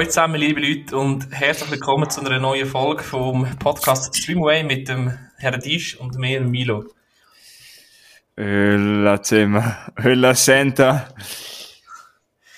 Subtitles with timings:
[0.00, 4.88] Hallo zusammen, liebe Leute, und herzlich willkommen zu einer neuen Folge vom Podcast Streamway mit
[4.88, 6.86] dem Herrn Disch und mir, Milo.
[8.34, 11.06] Hölla Zimmer, Hölla Senta.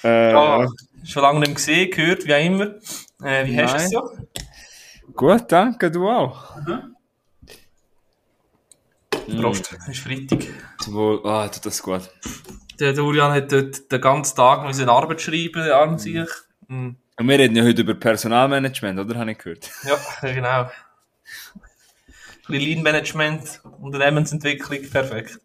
[0.05, 0.69] Äh, ja,
[1.02, 2.74] schon lange nicht gesehen, gehört, wie auch immer.
[3.24, 4.11] Äh, wie hast du es so?
[5.12, 6.55] Gut, danke, du auch.
[6.59, 6.95] Mhm.
[9.41, 10.47] Prost, es ist Freitag.
[10.86, 12.09] Wohl, ah, tut das gut.
[12.78, 16.28] Der Julian hat dort den ganzen Tag seine Arbeit schreiben an sich.
[16.69, 16.98] Mhm.
[17.23, 19.17] Und wir reden ja heute über Personalmanagement, oder?
[19.17, 19.71] Habe ich gehört.
[19.85, 19.97] Ja,
[20.29, 20.69] genau.
[22.48, 25.39] Ein Lean-Management, Unternehmensentwicklung, perfekt.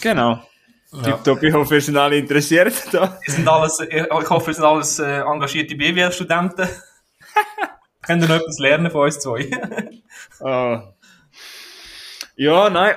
[0.00, 0.46] Genau.
[0.92, 1.02] Ja.
[1.02, 3.18] Tipptopp, ich hoffe, wir sind alle interessiert da.
[3.26, 6.68] sind alles, ich hoffe, wir sind alles äh, engagierte BWL-Studenten.
[8.02, 9.50] Können noch etwas lernen von uns zwei.
[10.38, 10.82] oh.
[12.36, 12.94] Ja, nein.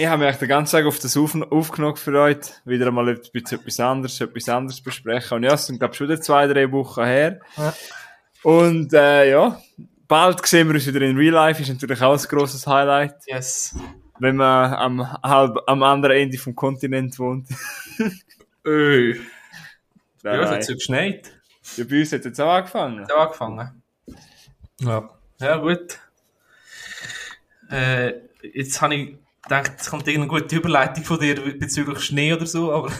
[0.00, 2.50] Ich habe mich den ganzen Tag auf das auf, aufgenommen für heute.
[2.64, 5.38] Wieder einmal etwas, etwas anderes, etwas anderes besprechen.
[5.38, 7.40] Und ja, es sind, glaube ich, schon wieder zwei, drei Wochen her.
[7.56, 7.74] Ja.
[8.44, 9.60] Und, äh, ja,
[10.06, 11.60] bald sehen wir uns wieder in Real Life.
[11.60, 13.16] Ist natürlich auch ein grosses Highlight.
[13.26, 13.74] Yes.
[14.20, 17.48] Wenn man am, halb, am anderen Ende vom Kontinent wohnt.
[18.64, 19.20] Öh.
[20.22, 21.32] Ja, es hat so geschneit.
[21.76, 23.00] Ja, bei uns hat es jetzt auch angefangen.
[23.00, 23.82] Hat auch angefangen.
[24.78, 25.10] Ja.
[25.40, 25.98] Ja, gut.
[27.68, 32.46] Äh, jetzt habe ich gedacht, es kommt irgendeine gute Überleitung von dir bezüglich Schnee oder
[32.46, 32.92] so, aber.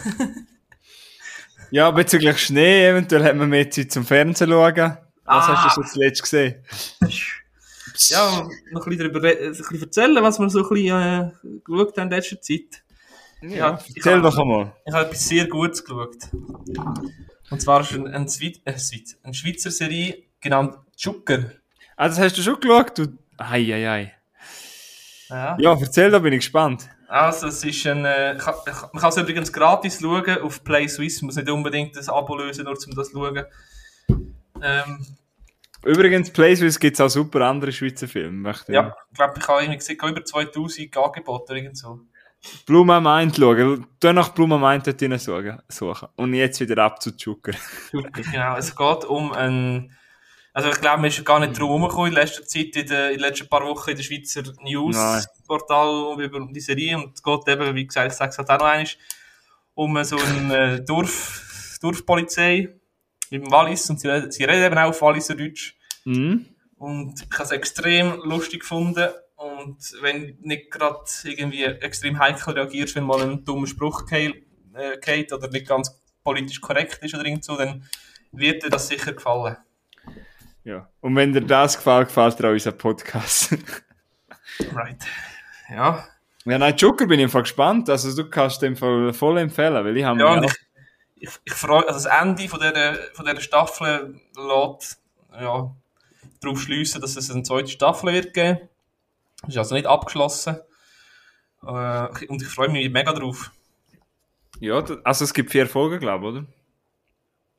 [1.71, 4.97] ja, bezüglich Schnee, eventuell hat man mehr Zeit zum Fernsehen schauen.
[5.25, 5.63] Was ah.
[5.63, 6.55] hast du so zuletzt gesehen?
[8.09, 11.31] ja, noch ein bisschen darüber ein bisschen erzählen, was wir so ein bisschen äh,
[11.63, 12.83] geschaut haben in letzter Zeit.
[13.41, 14.73] Ja, ja erzähl doch einmal.
[14.85, 16.17] Ich habe etwas sehr Gutes geschaut.
[17.51, 18.73] Und zwar ist ein, ein, Zwi äh,
[19.23, 21.51] eine Schweizer Serie genannt Zucker.
[21.95, 22.97] Ah, das hast du schon geschaut?
[22.97, 23.07] Du...
[23.37, 24.18] Ei, ei, ei.
[25.29, 25.57] Ja.
[25.59, 26.89] ja, erzähl, da bin ich gespannt.
[27.07, 31.21] Also, es ist ein, äh, man kann es übrigens gratis schauen auf Play Swiss.
[31.21, 33.45] Man muss nicht unbedingt das Abo lösen, nur um das zu schauen.
[34.61, 35.05] Ähm,
[35.83, 38.53] Übrigens, Play Swiss gibt es auch super andere Schweizer Filme.
[38.67, 42.01] Ja, ich glaube, ich habe irgendwie gesehen, über 2000 Angebote oder irgend so.
[42.65, 43.85] Blue My Mind schauen.
[43.99, 45.21] Du nach Blue My Mind dort
[45.71, 46.07] suchen.
[46.15, 47.53] Und jetzt wieder ab zu Zucker.
[47.91, 48.57] genau.
[48.57, 49.95] Es geht um ein
[50.53, 53.11] also ich glaube, man ist gar nicht drum herumgekommen in letzter Zeit, in den, in
[53.13, 56.97] den letzten paar Wochen in der Schweizer News-Portal über die Serie.
[56.97, 58.87] Und es geht eben, wie gesagt, ich sage es auch noch einmal,
[59.75, 62.69] um so eine äh, Dorf, Dorfpolizei
[63.29, 63.89] im Wallis.
[63.89, 65.77] Und sie, sie reden eben auch auf Walliser Deutsch.
[66.05, 66.45] Mhm.
[66.77, 69.09] Und ich habe es extrem lustig gefunden.
[69.35, 75.33] Und wenn nicht gerade irgendwie extrem heikel reagierst, wenn mal ein dummer Spruch geht, äh,
[75.33, 77.87] oder nicht ganz politisch korrekt ist oder irgend so, dann
[78.31, 79.57] wird dir das sicher gefallen.
[80.69, 80.87] Ja.
[81.01, 83.57] Und wenn dir das gefällt, gefällt dir auch unser Podcast.
[84.71, 85.03] right.
[85.67, 86.07] Ja.
[86.45, 87.89] Ja, nein, Joker bin ich einfach gespannt.
[87.89, 90.53] Also, du kannst den voll, voll empfehlen, weil ich habe ja, ich,
[91.15, 95.01] ich, ich freue, also das Ende von dieser, von dieser Staffel lässt,
[95.33, 95.75] ja,
[96.39, 98.69] darauf schliessen, dass es eine zweite Staffel wird geben.
[99.47, 100.59] Ist also nicht abgeschlossen.
[101.63, 103.51] Äh, und ich freue mich mega drauf.
[104.59, 106.45] Ja, also es gibt vier Folgen, glaube ich, oder?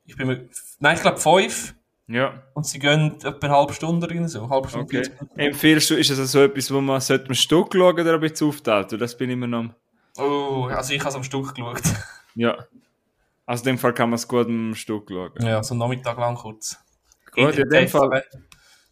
[0.05, 0.49] Ich bin mir,
[0.79, 1.75] nein, ich glaube fünf.
[2.07, 2.43] Ja.
[2.53, 4.49] Und sie gehen etwa eine halbe Stunde oder so.
[4.49, 5.11] Halbe Stunde okay.
[5.35, 8.49] Empfiehlst du, ist es also etwas, wo man sollte am Stück schauen oder ein bisschen
[8.49, 8.99] aufteilt?
[8.99, 9.73] Das bin ich immer noch.
[10.17, 11.81] Oh, also ich habe es am Stück geschaut.
[12.35, 12.57] Ja.
[13.45, 15.31] Also in dem Fall kann man es gut am Stück schauen.
[15.39, 16.77] Ja, so einen Nachmittag lang kurz.
[17.31, 18.23] Gut, in dem Fall.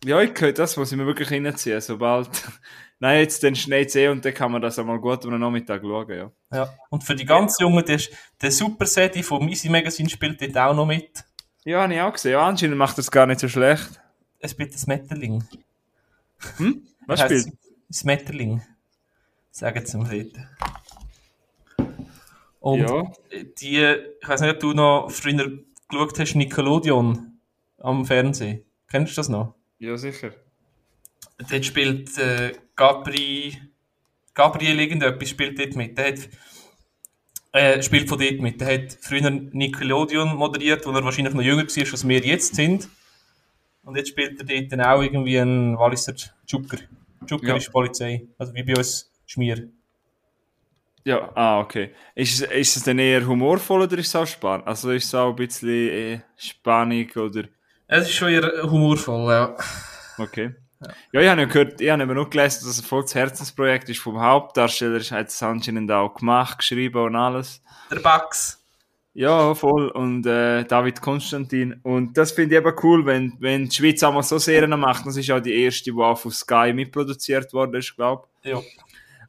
[0.04, 2.30] Ja, ich könnte das muss ich mir wirklich reinziehen, sobald.
[3.00, 6.10] Nein, jetzt den Schnee sehen und dann kann man das einmal gut am Nachmittag schauen,
[6.10, 6.32] ja.
[6.52, 8.00] Ja, und für die ganz Jungen, der,
[8.42, 11.24] der Super Seti vom Easy Magazine spielt dort auch noch mit.
[11.70, 12.32] Ja, habe ich auch gesehen.
[12.32, 14.02] Ja, anscheinend macht das gar nicht so schlecht.
[14.40, 15.44] Es spielt das Metterling.
[16.58, 16.82] Hm?
[17.06, 17.54] Was spielt?
[17.88, 18.64] Das Metterling.
[19.52, 21.94] Sagen sie mir dort.
[22.60, 23.04] Und ja.
[23.60, 23.86] die,
[24.20, 27.40] ich weiß nicht, ob du noch früher geschaut hast, Nickelodeon
[27.78, 28.66] am Fernsehen.
[28.88, 29.54] Kennst du das noch?
[29.78, 30.32] Ja, sicher.
[31.38, 33.62] Dort spielt äh, Gabri,
[34.34, 35.96] Gabriel irgendetwas spielt dort mit.
[36.00, 36.30] Der hat
[37.52, 38.62] äh, spielt von dort mit.
[38.62, 42.90] Der hat früher Nickelodeon moderiert, wo er wahrscheinlich noch jünger war, als wir jetzt sind.
[43.84, 46.14] Und jetzt spielt er dort dann auch irgendwie einen Walliser
[46.46, 46.78] Zucker.
[47.28, 47.56] Zucker ja.
[47.56, 49.70] ist Polizei, also wie bei uns Schmier.
[51.06, 51.92] Ja, ah, okay.
[52.14, 54.68] Ist, ist es denn eher humorvoll oder ist es auch spannend?
[54.68, 57.46] Also ist es auch ein bisschen äh, Spannung oder?
[57.88, 59.56] Es ist schon eher humorvoll, ja.
[60.18, 60.54] Okay.
[60.82, 63.90] Ja, ja ich habe ja gehört, ich habe noch gelesen, dass es voll das Herzensprojekt
[63.90, 67.62] ist vom Hauptdarsteller, er hat es anscheinend auch gemacht, geschrieben und alles.
[67.92, 68.60] Der Bax.
[69.14, 69.90] Ja, voll.
[69.90, 71.80] Und äh, David Konstantin.
[71.84, 75.06] Und das finde ich eben cool, wenn, wenn die Schweiz einmal so Serien macht.
[75.06, 78.52] Das ist auch die erste, die auch von Sky mitproduziert worden ist, glaube ich.
[78.52, 78.62] Ja.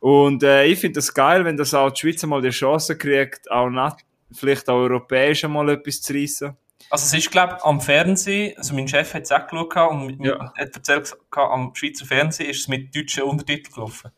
[0.01, 3.51] Und äh, ich finde das geil, wenn das auch die Schweiz mal die Chance kriegt,
[3.51, 3.97] auch nach,
[4.33, 6.57] vielleicht auch europäisch mal etwas zu reissen.
[6.91, 10.07] Also es ist, glaube ich, am Fernsehen, also mein Chef hat es auch geschaut und
[10.07, 10.53] mit, Ja.
[10.57, 14.11] hat erzählt, am Schweizer Fernsehen ist es mit deutschen Untertiteln gelaufen.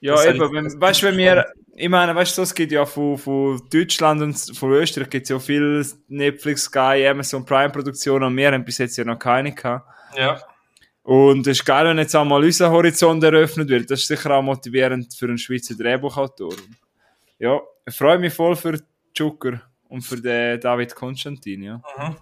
[0.00, 2.84] Ja, Das eben, wenn, weißt du, wenn wir, ich meine, weißt du, es gibt ja
[2.86, 8.24] von, von Deutschland und von Österreich gibt es ja viel Netflix, Sky, Amazon Prime Produktionen
[8.24, 9.88] und wir haben bis jetzt ja noch keine gehabt.
[10.16, 10.40] Ja.
[11.02, 13.90] Und es ist geil, wenn jetzt einmal unser Horizont eröffnet wird.
[13.90, 16.52] Das ist sicher auch motivierend für einen Schweizer Drehbuchautor.
[17.38, 18.78] Ja, ich freue mich voll für
[19.16, 21.76] Joker und für den David Konstantin, ja.
[21.98, 22.16] Mhm.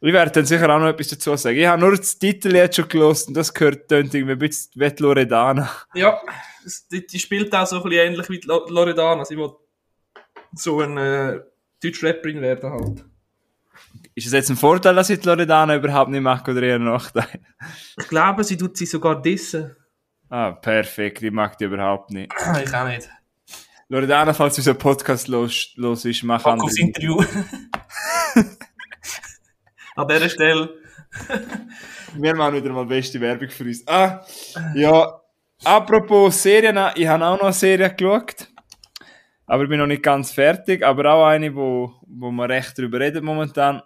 [0.00, 1.56] Ich werde dann sicher auch noch etwas dazu sagen.
[1.58, 4.70] Ich habe nur das Titel jetzt schon gelost und das gehört tönt irgendwie ein bisschen
[4.80, 5.68] wie die Loredana.
[5.94, 6.20] Ja,
[6.92, 9.24] die, die spielt auch so ein bisschen ähnlich wie die Lo- Loredana.
[9.24, 9.50] Sie will
[10.54, 11.40] so ein äh,
[11.82, 13.04] Deutsch-Rapperin werden halt.
[14.14, 16.84] Ist es jetzt ein Vorteil, dass ich die Loredana überhaupt nicht mag oder eher ein
[16.84, 17.40] Nachteil?
[17.96, 19.74] Ich glaube, sie tut sie sogar dissen.
[20.28, 21.22] Ah, perfekt.
[21.22, 22.32] Ich mag die überhaupt nicht.
[22.62, 23.08] Ich auch nicht.
[23.90, 27.18] Loredana, falls unser Podcast los, los ist, mach aufs Interview.
[29.96, 30.74] An dieser Stelle.
[32.14, 33.82] Wir machen wieder mal beste Werbung für uns.
[33.88, 34.20] Ah,
[34.74, 35.20] ja.
[35.64, 38.48] Apropos Serien, ich habe auch noch eine Serie geschaut.
[39.46, 40.84] Aber ich bin noch nicht ganz fertig.
[40.84, 43.82] Aber auch eine, wo, wo man recht drüber redet momentan.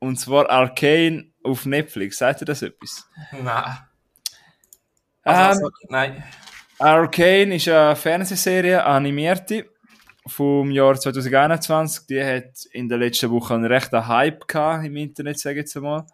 [0.00, 2.18] Und zwar Arcane auf Netflix.
[2.18, 3.08] Sagt ihr das etwas?
[3.30, 3.76] Nein.
[5.24, 6.24] Ähm, Also, also, nein.
[6.80, 9.66] Arcane ist eine Fernsehserie, animierte,
[10.26, 12.06] vom Jahr 2021.
[12.06, 15.76] Die hat in der letzten Woche einen rechten Hype gehabt im Internet, sage ich jetzt
[15.76, 16.06] einmal.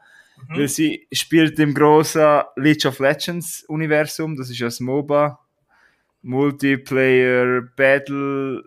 [0.48, 0.58] Mhm.
[0.58, 4.36] Weil sie spielt im grossen League of Legends Universum.
[4.36, 5.38] Das ist ja das MOBA.
[6.22, 8.64] Multiplayer, Battle,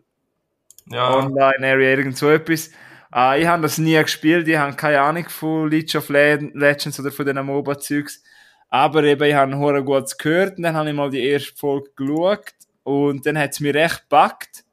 [0.91, 1.15] Ja.
[1.17, 2.71] Online Area, irgend so etwas.
[3.13, 6.99] Äh, ich habe das nie gespielt, ich habe keine Ahnung von League of Le Legends
[6.99, 8.23] oder von diesen MOBA-Zeugs.
[8.69, 11.89] Aber eben, ich habe hure gut gehört und dann habe ich mal die erste Folge
[11.95, 14.63] geschaut und dann hat es mich recht gepackt.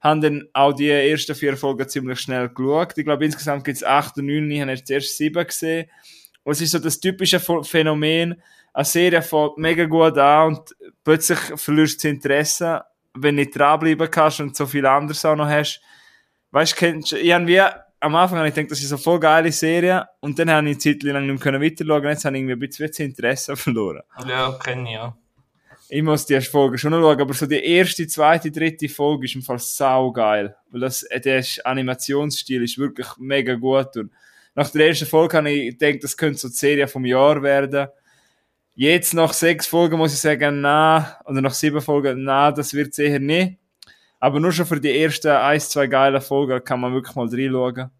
[0.00, 2.98] Haben dann auch die ersten vier Folgen ziemlich schnell geschaut.
[2.98, 5.88] Ich glaube, insgesamt gibt es acht oder neun, ich habe jetzt erst sieben gesehen.
[6.44, 8.42] Und es ist so das typische Ph- Phänomen,
[8.74, 12.84] eine Serie fängt mega gut an und plötzlich verlierst du das Interesse,
[13.14, 15.80] wenn du nicht dranbleiben kannst und so viel anderes auch noch hast.
[16.50, 17.62] Weißt du, ich habe wie,
[18.02, 20.74] am Anfang habe ich gedacht, das ist eine voll geile Serie und dann habe ich
[20.74, 22.98] eine Zeit lang nicht mehr weiter schauen und jetzt habe ich irgendwie ein bisschen das
[22.98, 24.02] Interesse verloren.
[24.26, 25.16] Ja, kenne ich, ja.
[25.88, 29.26] Ich muss die erste Folge schon noch schauen, aber so die erste, zweite, dritte Folge
[29.26, 30.56] ist im Fall sau geil.
[30.70, 33.96] Weil das, der Animationsstil ist wirklich mega gut.
[33.98, 34.10] Und
[34.54, 37.88] nach der ersten Folge habe ich gedacht, das könnte so die Serie vom Jahr werden.
[38.74, 42.94] Jetzt nach sechs Folgen muss ich sagen, na, oder nach sieben Folgen, na, das wird
[42.94, 43.58] sicher nicht.
[44.22, 47.90] Aber nur schon für die ersten ein, zwei geile Folgen kann man wirklich mal reinschauen.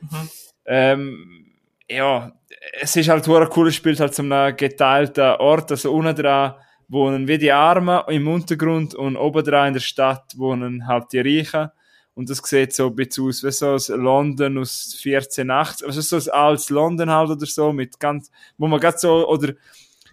[0.00, 0.30] Mhm.
[0.64, 1.46] Ähm,
[1.90, 2.32] ja,
[2.80, 6.54] es ist halt hure cool, es spielt halt zu einem geteilten Ort, also unten dran
[6.86, 11.18] wohnen wie die Armen im Untergrund und oben dran in der Stadt wohnen halt die
[11.18, 11.70] Reichen.
[12.14, 16.30] Und das sieht so ein bisschen aus wie so aus London aus 1480, also so
[16.30, 19.54] ein altes London halt oder so, mit ganz, wo man gerade so, oder,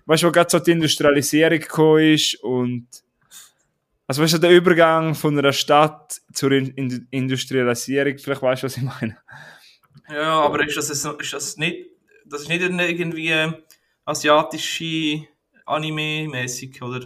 [0.07, 2.87] weißt du, wo gerade so die Industrialisierung gekommen ist und,
[4.09, 8.65] also weißt du, der Übergang von einer Stadt zur In In Industrialisierung, vielleicht weißt du,
[8.65, 9.19] was ich meine.
[10.09, 11.91] Ja, aber ist das, ist das nicht,
[12.25, 13.53] das ist nicht irgendwie äh,
[14.05, 15.27] asiatische
[15.63, 17.05] Anime-mäßig, oder?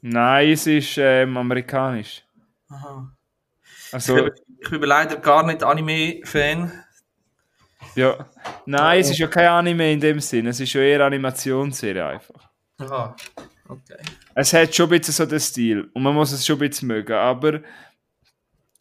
[0.00, 2.24] Nein, es ist ähm, amerikanisch.
[2.68, 3.12] Aha.
[3.92, 6.84] Also, ich, bin, ich bin leider gar nicht Anime-Fan.
[7.94, 8.28] ja.
[8.66, 10.48] Nein, es ist ja kein Anime in dem Sinn.
[10.48, 12.50] Es ist ja eher Animationsserie einfach.
[12.78, 13.14] Aha,
[13.68, 14.02] okay.
[14.34, 15.90] Es hat schon ein bisschen so den Stil.
[15.94, 17.14] Und man muss es schon ein bisschen mögen.
[17.14, 17.60] Aber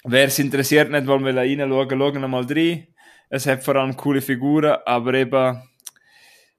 [0.04, 2.88] wer es interessiert, nicht wollen wir reinschauen, schauen wir mal rein.
[3.30, 5.62] Es hat vor allem coole Figuren, aber eben,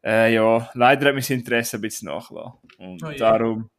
[0.05, 2.59] äh, ja, leider hat mein Interesse ein bisschen nachgelassen.
[2.79, 3.71] Und Oh darum,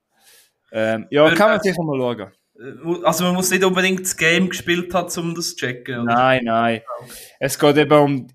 [0.71, 2.31] ähm, ja, Würde kann man sicher mal schauen.
[2.59, 6.13] Äh, Also man muss nicht unbedingt das Game gespielt haben, um das zu checken, oder?
[6.13, 6.81] Nein, nein.
[7.39, 8.27] Es geht eben um,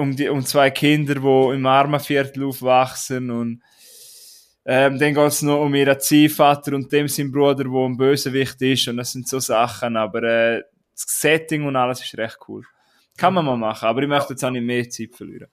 [0.00, 3.62] um, die, um zwei Kinder, die im Armenviertel aufwachsen und
[4.68, 8.60] ähm, dann geht es noch um ihren Ziehvater und dem sein Bruder, der ein Bösewicht
[8.60, 12.64] ist und das sind so Sachen, aber äh, das Setting und alles ist recht cool.
[13.16, 15.48] Kann man mal machen, aber ich möchte jetzt auch nicht mehr Zeit verlieren.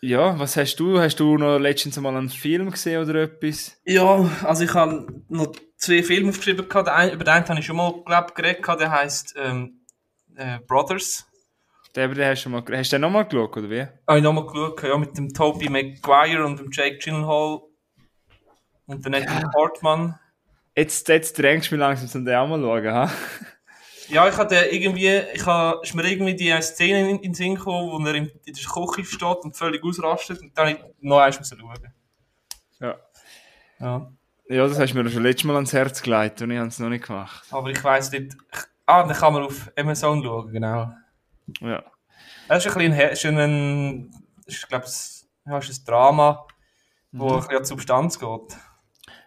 [0.00, 0.98] Ja, was hast du?
[0.98, 3.76] Hast du noch letztens mal einen Film gesehen oder etwas?
[3.84, 7.92] Ja, also ich habe noch zwei Filme aufgeschrieben, über den einen habe ich schon mal
[8.06, 9.80] glaub, geredet, der heisst ähm,
[10.36, 11.27] äh, Brothers.
[11.96, 13.86] Den, den hast du mal, hast du den nochmal geschaut, oder wie?
[14.06, 17.60] Habe ich nochmal geschaut, ja, mit dem Tobey Maguire und dem Jake Gyllenhaal
[18.86, 20.18] und der Natalie Portman.
[20.76, 23.10] Jetzt, jetzt drängst du mich langsam, um den auch mal schauen, ha?
[24.08, 27.56] Ja, ich hatte irgendwie, ich habe, ist mir irgendwie die Szene in, in den Sinn
[27.56, 30.84] gekommen, wo er in, in der Küche steht und völlig ausrastet und dann habe ich
[31.00, 31.92] noch eins müssen schauen.
[32.80, 32.96] Ja.
[33.80, 34.12] Ja.
[34.50, 36.78] Ja, das hast du mir schon letztes Mal ans Herz gelegt und ich habe es
[36.78, 37.44] noch nicht gemacht.
[37.50, 40.90] Aber ich weiss nicht, ich, ah, dann kann man auf Amazon schauen, genau.
[41.60, 41.82] Ja.
[42.48, 44.10] Es ist ein bisschen ein, ist ein
[44.46, 46.46] ich glaube, es ja, ist ein Drama,
[47.12, 47.32] wo Mhm.
[47.32, 48.56] ein bisschen an die Substanz geht.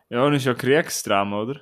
[0.10, 1.62] Ja, und ist ja Kriegsdrama, oder?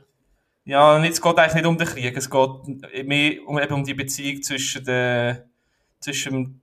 [0.66, 3.84] Ja, und es geht eigentlich nicht um den Krieg, es geht mehr um, eben um
[3.84, 5.48] die Beziehung zwischen, der,
[6.00, 6.62] zwischen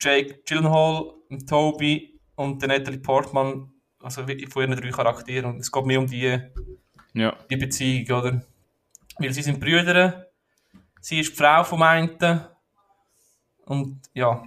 [0.00, 3.70] Jake Gyllenhaal, dem Toby und der Natalie Portman,
[4.02, 5.50] also wirklich von ihren drei Charakteren.
[5.52, 6.38] Und es geht mehr um die,
[7.14, 7.36] Ja.
[7.50, 8.42] die Beziehung, oder?
[9.18, 10.26] Weil sie sind Brüder,
[11.00, 12.18] sie ist die Frau vom einen
[13.66, 14.44] und ja.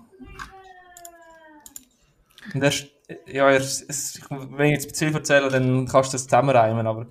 [2.53, 2.87] Und er, ist-
[3.27, 6.85] ja, er, ist- es, wenn ich jetzt zu viel erzähle, dann kannst du das zusammenreimen,
[6.87, 7.07] aber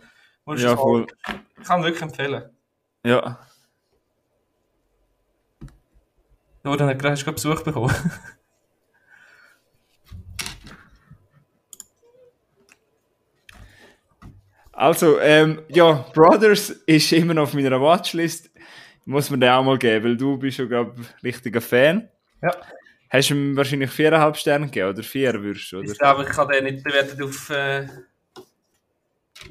[0.56, 1.06] Ja, voll.
[1.58, 2.50] ich kann wirklich empfehlen.
[3.04, 3.38] Ja.
[6.64, 7.94] Ja, dann hast du gerade Besuch bekommen.
[14.72, 18.50] Also, ähm, ja, Brothers ist immer noch auf meiner Watchlist.
[19.06, 22.08] Muss man den auch mal geben, weil du bist ja, glaube ich, richtiger Fan.
[22.42, 22.50] Ja.
[23.08, 25.90] Hast du ihm wahrscheinlich viereinhalb Sterne gegeben, oder vier würdest du, oder?
[25.90, 27.50] Ich glaube, ich kann den nicht bewertet auf.
[27.50, 27.86] Äh,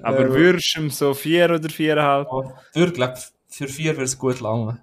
[0.04, 2.28] Aber äh, würdest du ihm so vier oder viereinhalb?
[2.74, 3.14] Für, glaub,
[3.48, 4.82] für vier würde es gut lange.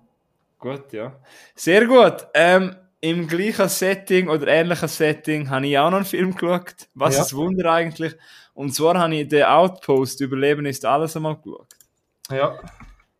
[0.58, 1.18] Gut, ja.
[1.54, 2.26] Sehr gut.
[2.34, 6.88] Ähm, Im gleichen Setting oder ähnlichen Setting habe ich auch noch einen Film geschaut.
[6.94, 7.24] Was Ja.
[7.24, 8.14] ein Wunder eigentlich.
[8.54, 11.66] Und zwar habe ich den Outpost, Überleben ist alles einmal geschaut.
[12.30, 12.58] Ja.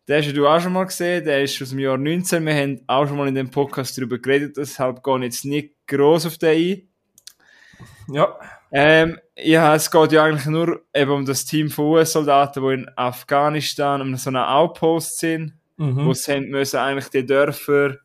[0.07, 2.45] Den hast du auch schon mal gesehen, der ist aus dem Jahr 19.
[2.45, 5.75] Wir haben auch schon mal in dem Podcast darüber geredet, deshalb gehe ich jetzt nicht
[5.87, 8.13] gross auf den ein.
[8.13, 8.37] Ja.
[8.71, 12.89] Ähm, ja, es geht ja eigentlich nur eben um das Team von US-Soldaten, die in
[12.97, 16.05] Afghanistan um so einen Outpost sind, Mhm.
[16.05, 17.97] wo sie haben müssen eigentlich die Dörfer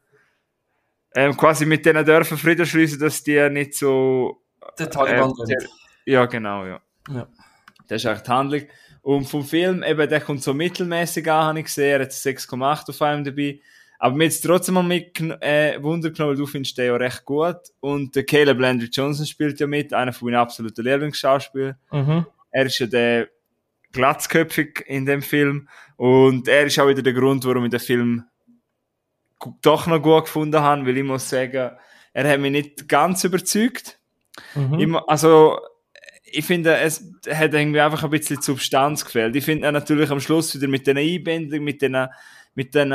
[1.15, 4.43] ähm, quasi mit diesen Dörfern Frieden schließen, dass die nicht so
[4.79, 5.33] Der Taliban.
[5.49, 5.57] ähm,
[6.07, 6.81] ja, genau, ja.
[7.11, 7.27] Ja.
[7.87, 8.63] Das ist eigentlich die Handlung.
[9.09, 11.93] Und vom Film, eben, der kommt so mittelmäßig an, habe ich gesehen.
[11.93, 13.59] Er hat 6,8 auf einem dabei.
[13.99, 17.25] Aber mir jetzt trotzdem mal mit, äh, Wunder genommen, weil du findest den ja recht
[17.25, 17.57] gut.
[17.81, 21.77] Und der Caleb Landry Johnson spielt ja mit, einer von meinen absoluten Lieblingsschauspielern.
[21.91, 22.27] Mhm.
[22.51, 23.29] Er ist ja der
[23.93, 25.71] glatzköpfig in dem Film.
[25.97, 28.25] Und er ist auch wieder der Grund, warum ich den Film
[29.63, 31.71] doch noch gut gefunden habe, weil ich muss sagen,
[32.13, 33.99] er hat mich nicht ganz überzeugt.
[34.55, 34.79] Mhm.
[34.79, 35.59] Immer, also,
[36.31, 39.37] ich finde, es hat irgendwie einfach ein bisschen Substanz gefehlt.
[39.37, 42.07] Ich finde natürlich am Schluss wieder mit den Einbindungen, mit den,
[42.55, 42.93] mit den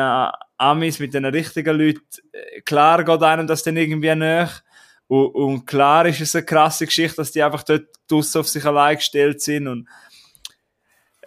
[0.57, 4.61] Amis, mit den richtigen Leuten, äh, klar geht einem das dann irgendwie nach.
[5.07, 8.65] Und, und klar ist es eine krasse Geschichte, dass die einfach dort draussen auf sich
[8.65, 9.87] allein gestellt sind und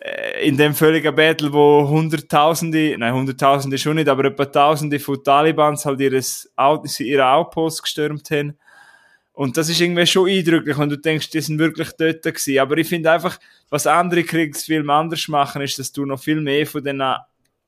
[0.01, 5.23] äh, in dem völligen Battle, wo Hunderttausende, nein, Hunderttausende schon nicht, aber etwa Tausende von
[5.23, 6.51] Talibans halt ihres,
[6.99, 8.59] ihre Outposts gestürmt haben.
[9.37, 12.59] Und das ist irgendwie schon eindrücklich, wenn du denkst, die sind wirklich dort gewesen.
[12.59, 13.39] Aber ich finde einfach,
[13.69, 17.03] was andere Kriegsfilme anders machen, ist, dass du noch viel mehr von den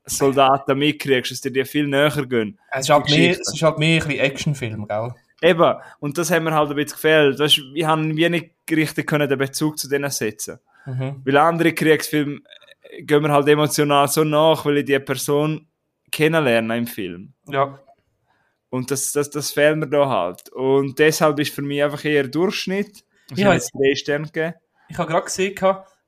[0.07, 2.59] Soldaten mitkriegst, dass dir die viel näher gehen.
[2.73, 5.13] Es ist halt mehr, es ist halt mehr ein Actionfilm, gell?
[5.43, 7.39] Eben, und das hat mir halt ein bisschen gefehlt.
[7.39, 10.61] Weißt, wir haben wie nicht richtig können den Bezug zu denen setzen.
[10.87, 11.21] Mhm.
[11.23, 12.41] Weil andere Kriegsfilme
[13.01, 15.67] gehen mir halt emotional so nach, weil ich die Person
[16.11, 17.35] kennenlerne im Film.
[17.47, 17.79] Ja.
[18.71, 20.51] Und das, das, das fehlt mir da halt.
[20.51, 23.05] Und deshalb ist für mich einfach eher Durchschnitt.
[23.35, 24.55] Ich habe jetzt drei Sterne gegeben.
[24.89, 25.55] Ich habe gerade gesehen,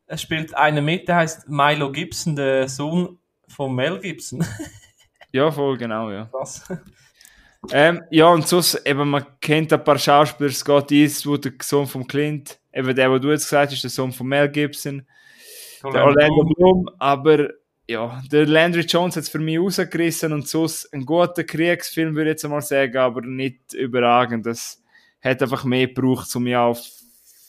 [0.06, 4.44] es spielt einer mit, der heißt Milo Gibson, der Sohn von Mel Gibson.
[5.32, 6.28] Ja, voll, genau, ja.
[6.32, 6.64] Was?
[7.70, 12.06] Ähm, ja, und sonst, eben, man kennt ein paar Schauspieler, Scott Eastwood, der Sohn von
[12.06, 15.06] Clint, eben der, den du jetzt gesagt hast, der Sohn von Mel Gibson,
[15.84, 17.48] der Orlando Bloom, aber
[17.90, 22.30] ja, der Landry Jones hat es für mich rausgerissen und sonst ein guter Kriegsfilm, würde
[22.30, 24.46] ich jetzt mal sagen, aber nicht überragend.
[24.46, 24.80] Das
[25.20, 26.78] hat einfach mehr gebraucht, um mich auch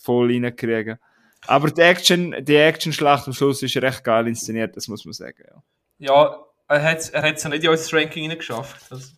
[0.02, 0.98] voll reinzukriegen.
[1.46, 5.44] Aber die Action, die Action-Schlacht am Schluss ist recht geil inszeniert, das muss man sagen,
[5.48, 5.64] ja.
[6.00, 8.90] Ja, er hat es er hat's ja nicht in unser Ranking reingeschafft.
[8.90, 9.14] Das,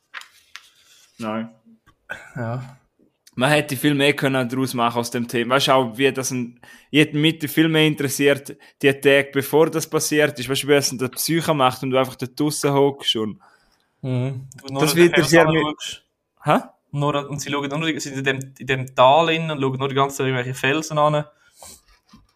[1.18, 1.56] Nein.
[2.36, 2.78] ja.
[3.36, 5.56] Man hätte viel mehr können daraus machen aus dem Thema.
[5.56, 6.60] Weißt du auch, wie das ein,
[6.92, 10.50] jeden mit viel mehr interessiert, die Tage bevor das passiert ist.
[10.50, 13.40] Weißt du, wie es in der Psyche macht und du einfach dort draussen hockst und,
[14.06, 14.50] Mhm.
[14.70, 16.04] Nur Das wird anschaust.
[16.44, 16.58] hä?
[16.92, 19.88] Nur, und sie schauen nur, sind in dem, in dem Tal innen und schauen nur
[19.88, 21.24] die ganze Zeit irgendwelche Felsen an.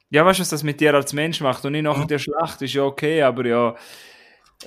[0.10, 2.08] Ja, weißt du, was das mit dir als Mensch macht und nicht nachher Mhm.
[2.08, 3.76] der Schlacht ist ja okay, aber ja,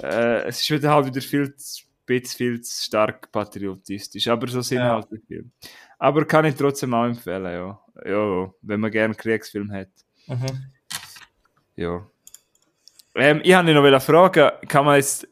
[0.03, 4.61] äh, es ist wieder halt wieder viel zu, bisschen viel zu stark patriotistisch, aber so
[4.61, 4.93] sind Ja.
[4.97, 5.51] halt die Filme.
[6.01, 7.79] Aber kann ich trotzdem auch empfehlen, ja.
[8.07, 9.91] Ja, wenn man gerne einen Kriegsfilm hat.
[10.27, 10.73] Mhm.
[11.77, 12.07] Ja.
[13.15, 15.29] Ähm, ich habe noch fragen, kann man jetzt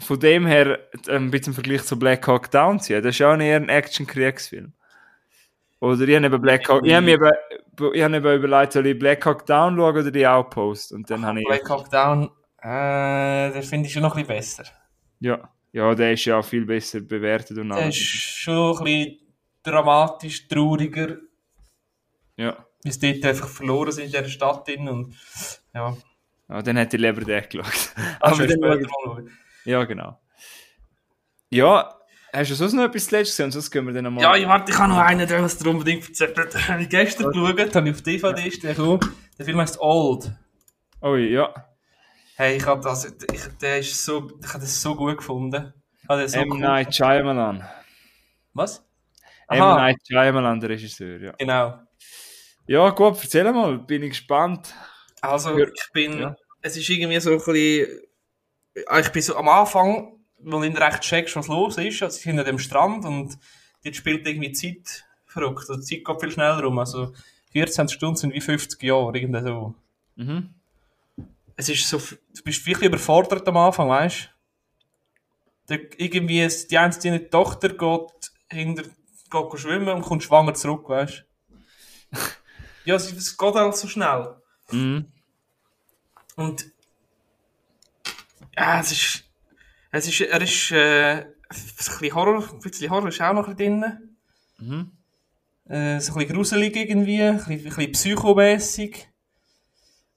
[0.00, 3.02] von dem her ähm, ein bisschen im Vergleich zu Black Hawk Down ziehen?
[3.02, 4.72] Das ist ja auch eher ein Action-Kriegsfilm.
[5.80, 8.98] Oder ich habe eben Black Hawk, ich habe mir eben, ich habe überlegt, soll ich
[8.98, 10.92] Black Hawk Down schauen oder die Outpost?
[10.92, 12.30] Und dann habe ich, Black Hawk Down,
[12.62, 14.64] äh, das finde ich schon noch ein bisschen besser.
[15.20, 15.50] ja.
[15.72, 19.18] Ja, der ist ja auch viel besser bewertet und Der ist schon ein bisschen
[19.62, 21.16] dramatisch, trauriger,
[22.36, 22.64] Ja.
[22.82, 24.66] wie sie dort einfach verloren sind in dieser Stadt.
[24.66, 25.16] drin Und,
[25.74, 25.96] ja,
[26.48, 27.92] ja, dann hätte ich lieber den geschaut.
[28.20, 29.30] aber Aber dann dann, mal schauen.
[29.64, 30.20] ja, genau.
[31.50, 31.96] Ja,
[32.32, 33.50] hast du sonst noch etwas zuletzt gesehen?
[33.50, 34.22] Sonst können wir dann nochmal...
[34.22, 36.54] Ja, ich warte, ich habe noch einen, der was dir unbedingt erzählt hat.
[36.68, 39.00] Habe ich gestern geschaut, habe ich auf DVD ist der gekommen.
[39.38, 40.32] Der Film heißt Old.
[41.02, 41.52] Oh ja.
[42.36, 45.72] Hey, ich habe das, ich, der ist so, ich habe das so gut gefunden.
[46.02, 46.52] Ich das so M.
[46.52, 46.58] cool.
[46.60, 47.68] Night Shyamalan.
[48.54, 48.84] Was?
[49.50, 49.60] M.
[49.62, 51.32] Aha, Night Shyamalan, der Regisseur, ja.
[51.38, 51.80] genau.
[52.66, 54.72] Ja, gut, erzähl mal, bin ich gespannt.
[55.20, 56.36] Also, ich bin, Ja.
[56.62, 58.00] es ist irgendwie so ein bisschen,
[58.86, 62.30] ah, ich bin so am Anfang, wo du nicht recht checkst, was los ist, also
[62.30, 63.36] an dem Strand und
[63.84, 67.12] dort spielt irgendwie Zeit verrückt, also die Zeit geht viel schneller rum, also
[67.52, 69.74] 14 Stunden sind wie 50 Jahre, irgendwie so.
[70.14, 70.54] Mhm.
[71.56, 74.30] Es ist so, du bist wirklich überfordert am Anfang, weißt
[75.68, 75.74] du?
[75.98, 78.84] Irgendwie, ist die einzige Tochter geht hinter,
[79.30, 81.24] geht schwimmen und kommt schwanger zurück, weißt
[82.12, 82.18] du?
[82.86, 84.36] Ja, es, geht halt so schnell.
[84.70, 85.06] Mhm.
[86.34, 86.72] Und
[88.56, 89.24] ja, es ist,
[89.90, 93.54] es ist, er ist äh, ein bisschen Horror, ein bisschen Horror ist auch noch ein
[93.54, 94.16] bisschen drin.
[94.58, 94.92] Mhm.
[95.68, 99.08] Äh, so ein bisschen gruselig irgendwie, ein bisschen, ein bisschen psychomässig.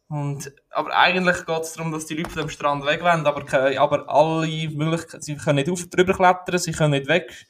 [0.07, 4.09] Und, aber eigentlich geht es darum, dass die Leute dem Strand weg wollen, aber, aber
[4.09, 7.47] alle Möglichkeiten, sie können nicht auf, drüber klettern, sie können nicht weg,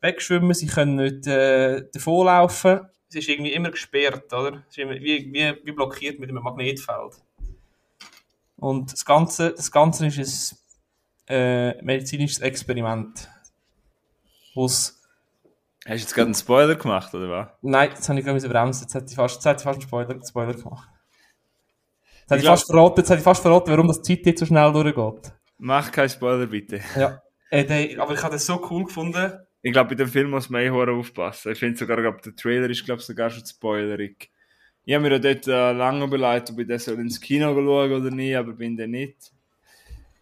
[0.00, 2.80] wegschwimmen, sie können nicht äh, davonlaufen.
[3.08, 4.62] Es ist irgendwie immer gesperrt, oder?
[4.68, 7.14] Es ist immer wie, wie, wie blockiert mit einem Magnetfeld.
[8.56, 10.56] Und das Ganze, das Ganze ist
[11.26, 13.28] ein äh, medizinisches Experiment.
[14.54, 15.00] Wo's
[15.86, 17.48] Hast du jetzt gerade einen Spoiler gemacht, oder was?
[17.62, 18.82] Nein, das habe ich gerade bremsen.
[18.82, 20.88] Jetzt hätte ich fast, jetzt hätte ich fast einen Spoiler, Spoiler gemacht.
[22.20, 24.40] Jetzt hätte Ich ich, fast verraten, jetzt hätte ich fast verraten, warum das Zeit jetzt
[24.40, 25.32] so schnell durchgeht.
[25.56, 26.80] Mach keinen Spoiler, bitte.
[26.96, 27.22] Ja.
[27.50, 29.32] Äh, der, aber ich habe das so cool gefunden.
[29.62, 31.52] Ich glaube, bei dem Film muss man eh aufpassen.
[31.52, 34.30] Ich finde sogar, glaub, der Trailer ist, glaube sogar schon spoilerig.
[34.84, 38.10] Ich habe mir ja dort äh, lange überlegt, ob ich soll ins Kino schauen oder
[38.10, 39.32] nicht, aber bin dann nicht.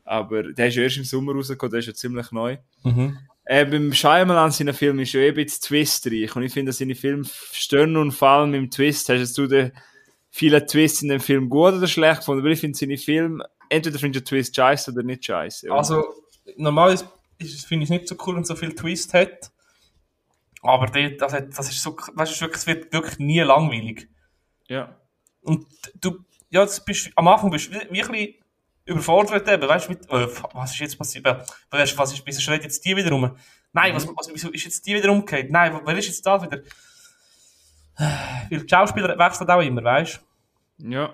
[0.05, 2.57] Aber der ist ja erst im Sommer rausgekommen, der ist ja ziemlich neu.
[2.83, 3.18] Mhm.
[3.44, 6.79] Äh, beim Shyamalan seinen Film ist ja eh ein bisschen twistreich und ich finde, dass
[6.79, 9.09] seine Filme stehen und fallen mit dem Twist.
[9.09, 9.72] Hast du den
[10.31, 12.44] vielen Twists in dem Film gut oder schlecht gefunden?
[12.44, 15.70] Weil ich finde seine Filme, entweder findest du den Twist scheiße oder nicht scheiße.
[15.70, 16.05] Also,
[16.57, 19.51] normal ist, ist, finde ich nicht so cool, wenn es so viel Twist hat.
[20.62, 24.09] Aber dort, das, hat, das ist so, weißt du, es wird wirklich nie langweilig.
[24.68, 24.94] ja.
[25.40, 25.66] Und
[26.01, 26.18] du,
[26.51, 28.35] ja, das bist, am Anfang bist du ein bisschen
[28.85, 31.27] überfordert eben, weißt du, mit, äh, was ist jetzt passiert?
[31.27, 31.37] Äh,
[31.70, 33.37] Weißt, du, was ist, wieso schreit jetzt die wieder rum?
[33.72, 35.51] Nein, was, was, wieso ist jetzt die wieder umgekehrt?
[35.51, 36.61] Nein, wer ist jetzt da wieder?
[38.51, 40.20] Weil die Schauspieler wechseln auch immer, weißt
[40.79, 40.88] du?
[40.90, 41.09] Ja.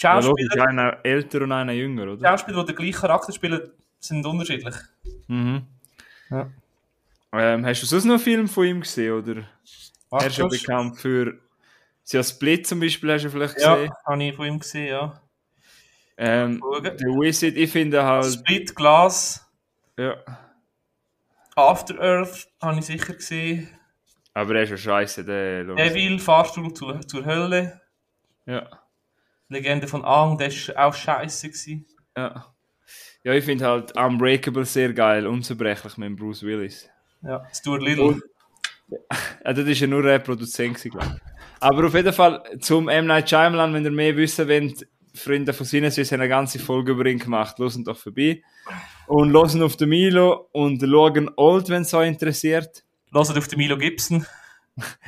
[0.00, 2.28] Die Ja, Schauspieler, einer älter und einer jünger, die oder?
[2.30, 3.70] Schauspieler, die den gleichen Charakter spielen,
[4.06, 4.74] sind unterschiedlich.
[5.28, 5.66] Mhm.
[6.30, 6.50] Ja.
[7.32, 9.44] Ähm, hast du sonst noch einen Film von ihm gesehen, oder?
[10.10, 11.38] er ist ja bekannt für...
[12.08, 13.92] Ja, Split zum Beispiel hast du vielleicht Ja, gesehen.
[14.06, 15.20] habe ich von ihm gesehen, ja.
[16.16, 16.82] Ähm, Schauen.
[16.84, 18.24] der Wizard, ich finde halt...
[18.32, 19.44] Split, Glass,
[19.98, 20.16] Ja.
[21.56, 23.68] After Earth habe ich sicher gesehen.
[24.34, 25.64] Aber er ist ja scheiße, der...
[25.64, 27.80] Devil, Fahrstuhl zur, zur Hölle.
[28.44, 28.68] Ja.
[29.48, 31.48] Legende von Aang, der war auch scheiße.
[31.48, 31.86] Gewesen.
[32.16, 32.54] Ja.
[33.26, 36.88] Ja, ich finde halt Unbreakable sehr geil, unzerbrechlich mit dem Bruce Willis.
[37.22, 38.22] Ja, Stuart Little.
[39.44, 41.22] Ja, das ist ja nur ein Produzent, glaube ich.
[41.58, 43.06] Aber auf jeden Fall zum M.
[43.06, 47.04] Night Shyamalan, wenn ihr mehr wissen wollt, Freunde von Sinneswiss haben eine ganze Folge über
[47.06, 47.58] ihn gemacht.
[47.58, 48.42] Losen doch vorbei.
[49.08, 52.84] Und losen auf den Milo und schauen Old, wenn es euch interessiert.
[53.12, 54.24] Hört auf den Milo Gibson.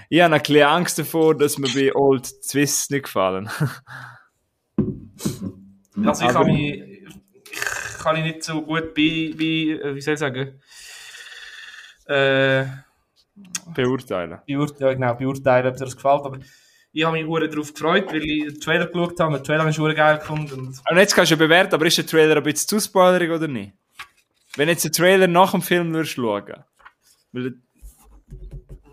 [0.08, 3.48] Ich habe ein bisschen Angst davor, dass mir bei Old Twists nicht gefallen.
[6.04, 6.97] Also ich Aber- kann mich, ich
[8.08, 10.60] kann ich nicht so gut bei, bei äh, wie soll ich sagen,
[12.06, 12.64] äh,
[13.74, 14.40] Beurteilen.
[14.46, 16.38] beurteilen, genau, beurteilen, ob dir das gefällt, aber
[16.92, 20.18] ich habe mich darauf gefreut, weil ich den Trailer geschaut habe, den Trailer hure geil
[20.18, 23.30] gefunden und Und jetzt kannst du bewerten, aber ist der Trailer ein bisschen zu spoilerig
[23.30, 23.72] oder nicht?
[24.56, 26.64] Wenn jetzt den Trailer nach dem Film würdest schauen.
[27.32, 27.54] Weil,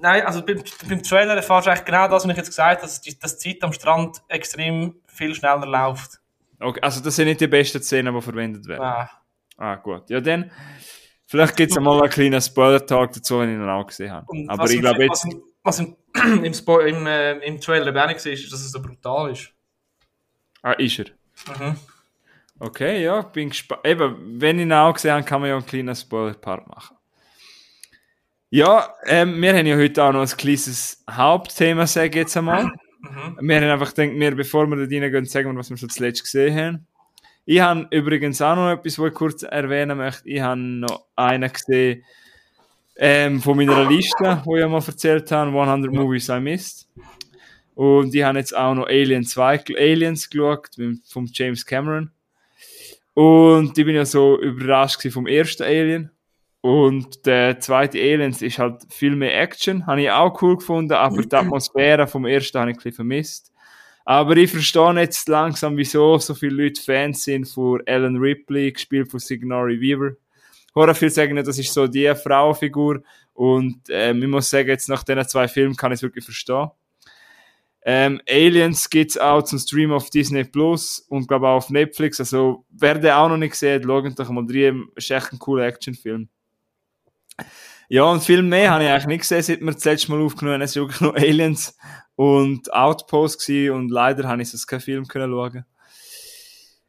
[0.02, 2.88] Nein, also beim, beim Trailer erfährst du eigentlich genau das, was ich jetzt gesagt habe,
[2.88, 6.20] dass die, dass die Zeit am Strand extrem viel schneller läuft.
[6.60, 8.84] Okay, also das sind nicht die besten Szenen, die verwendet werden.
[8.84, 9.10] Ah.
[9.58, 10.10] Ah, gut.
[10.10, 10.52] Ja, dann.
[11.28, 14.26] Vielleicht gibt es einmal einen kleinen Spoiler-Talk dazu, wenn ich ihn auch gesehen habe.
[14.28, 15.28] Und Aber was ich im- glaube jetzt.
[15.64, 15.96] Was, im-
[16.44, 19.32] im, Spo im, äh, im Trailer eben auch nicht gesehen ist, dass es so brutal
[19.32, 19.50] ist.
[20.62, 21.06] Ah, ist er.
[21.58, 21.78] Mhm.
[22.60, 23.82] Okay, ja, bin gespannt.
[23.86, 26.96] Eben, wenn ich ihn auch gesehen habe, kann man ja einen kleinen Spoiler-Part machen.
[28.50, 32.72] Ja, ähm, wir haben ja heute auch noch ein kleines Hauptthema, sage ich jetzt einmal.
[33.12, 33.48] Mhm.
[33.48, 36.24] Wir haben einfach gedacht, wir, bevor wir da reingehen, sagen wir, was wir schon zuletzt
[36.24, 36.88] gesehen haben.
[37.46, 40.28] Ich habe übrigens auch noch etwas, was ich kurz erwähnen möchte.
[40.28, 42.04] Ich habe noch einen gesehen
[42.98, 46.88] ähm, von meiner Liste, wo ich ja mal erzählt habe, 100 Movies I Missed.
[47.76, 50.70] Und ich habe jetzt auch noch Alien 2, Aliens geschaut,
[51.08, 52.10] vom James Cameron.
[53.14, 56.12] Und ich bin ja so überrascht vom ersten Alien.
[56.66, 59.86] Und der zweite Aliens ist halt viel mehr Action.
[59.86, 63.54] Habe ich auch cool gefunden, aber die Atmosphäre vom ersten habe ich ein vermisst.
[64.04, 69.12] Aber ich verstehe jetzt langsam, wieso so viele Leute Fans sind von Ellen Ripley, gespielt
[69.12, 70.16] von Sigourney Weaver.
[70.74, 73.04] Horror viel sagen, das ist so die Frauenfigur.
[73.36, 76.72] Und ähm, ich muss sagen, jetzt nach diesen zwei Filmen kann ich es wirklich verstehen.
[77.84, 82.20] Ähm, Aliens gibt's auch zum Stream auf Disney Plus und glaube auch auf Netflix.
[82.20, 84.88] Also, wer den auch noch nicht gesehen hat, schaut doch mal rein.
[84.96, 86.28] Ist echt ein cooler Actionfilm.
[87.88, 90.56] Ja, und viel mehr habe ich eigentlich nicht gesehen, seit wir das letzte Mal aufgenommen
[90.56, 90.62] haben.
[90.64, 91.78] Es war nur Aliens
[92.16, 95.66] und Outpost gewesen und leider habe ich sonst keinen Film können schauen.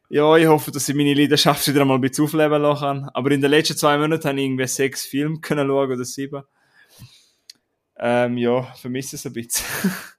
[0.09, 3.09] Ja, ich hoffe, dass ich meine Leidenschaft wieder einmal ein bisschen aufleben lassen kann.
[3.13, 6.43] Aber in den letzten zwei Monaten habe ich irgendwie sechs Filme können schauen oder sieben.
[7.99, 9.65] Ähm, ja, vermisse es ein bisschen.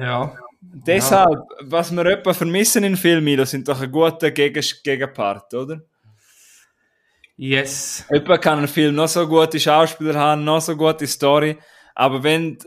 [0.00, 0.32] Ja.
[0.60, 1.46] Deshalb, ja.
[1.62, 5.80] was wir etwa vermissen in Filmen, das sind doch ein guter Gegen Gegenpart, oder?
[7.38, 8.04] Yes.
[8.08, 11.56] Etwa kann ein Film noch so gute Schauspieler haben, noch so gute Story,
[11.94, 12.58] aber wenn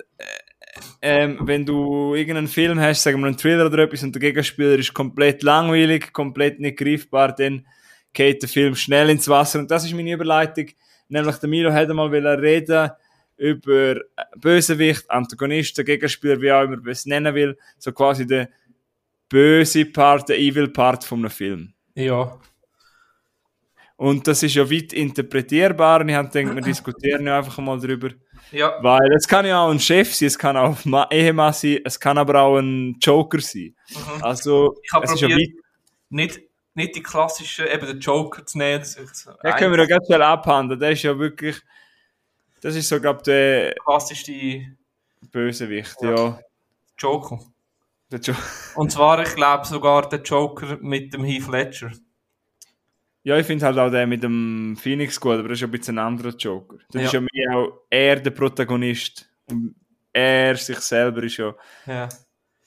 [1.02, 4.78] ähm, wenn du irgendeinen Film hast, sagen wir einen Thriller oder etwas, und der Gegenspieler
[4.78, 7.66] ist komplett langweilig, komplett nicht greifbar, dann
[8.14, 9.60] geht der Film schnell ins Wasser.
[9.60, 10.68] Und das ist meine Überleitung.
[11.10, 12.92] Nämlich der Milo hätte mal reden
[13.38, 13.96] über
[14.38, 17.58] Bösewicht, Antagonisten, Gegenspieler, wie auch immer man es nennen will.
[17.78, 18.50] So quasi der
[19.28, 21.74] böse Part, der Evil Part von einem Film.
[21.96, 22.40] Ja.
[24.02, 27.80] Und das ist ja weit interpretierbar und ich habe gedacht, wir diskutieren ja einfach mal
[27.80, 28.10] drüber.
[28.52, 28.80] Ja.
[28.82, 32.00] Weil es kann ja auch ein Chef sein, es kann auch ein Ehemann sein, es
[32.00, 33.76] kann aber auch ein Joker sein.
[33.90, 34.24] Mhm.
[34.24, 35.38] Also, ich habe probiert, ja
[36.10, 36.42] nicht,
[36.74, 38.84] nicht die klassischen, eben den Joker zu nehmen.
[38.84, 40.80] Den können wir ja ganz schnell abhandeln.
[40.80, 41.62] Der ist ja wirklich,
[42.60, 44.66] das ist so, glaube ich, der klassischste
[45.32, 46.16] Bösewicht, ja.
[46.16, 46.40] ja.
[46.98, 47.40] Joker.
[48.12, 48.34] Der jo
[48.74, 51.92] Und zwar, ich glaube sogar der Joker mit dem Heath Ledger.
[53.24, 55.72] Ja, ich finde halt auch den mit dem Phoenix gut, aber das ist ja ein
[55.72, 56.78] bisschen ein anderer Joker.
[56.92, 57.08] Das ja.
[57.08, 59.30] ist ja mehr auch er der Protagonist.
[59.50, 59.76] Und
[60.12, 61.54] er sich selber ist ja.
[61.86, 62.10] Ja.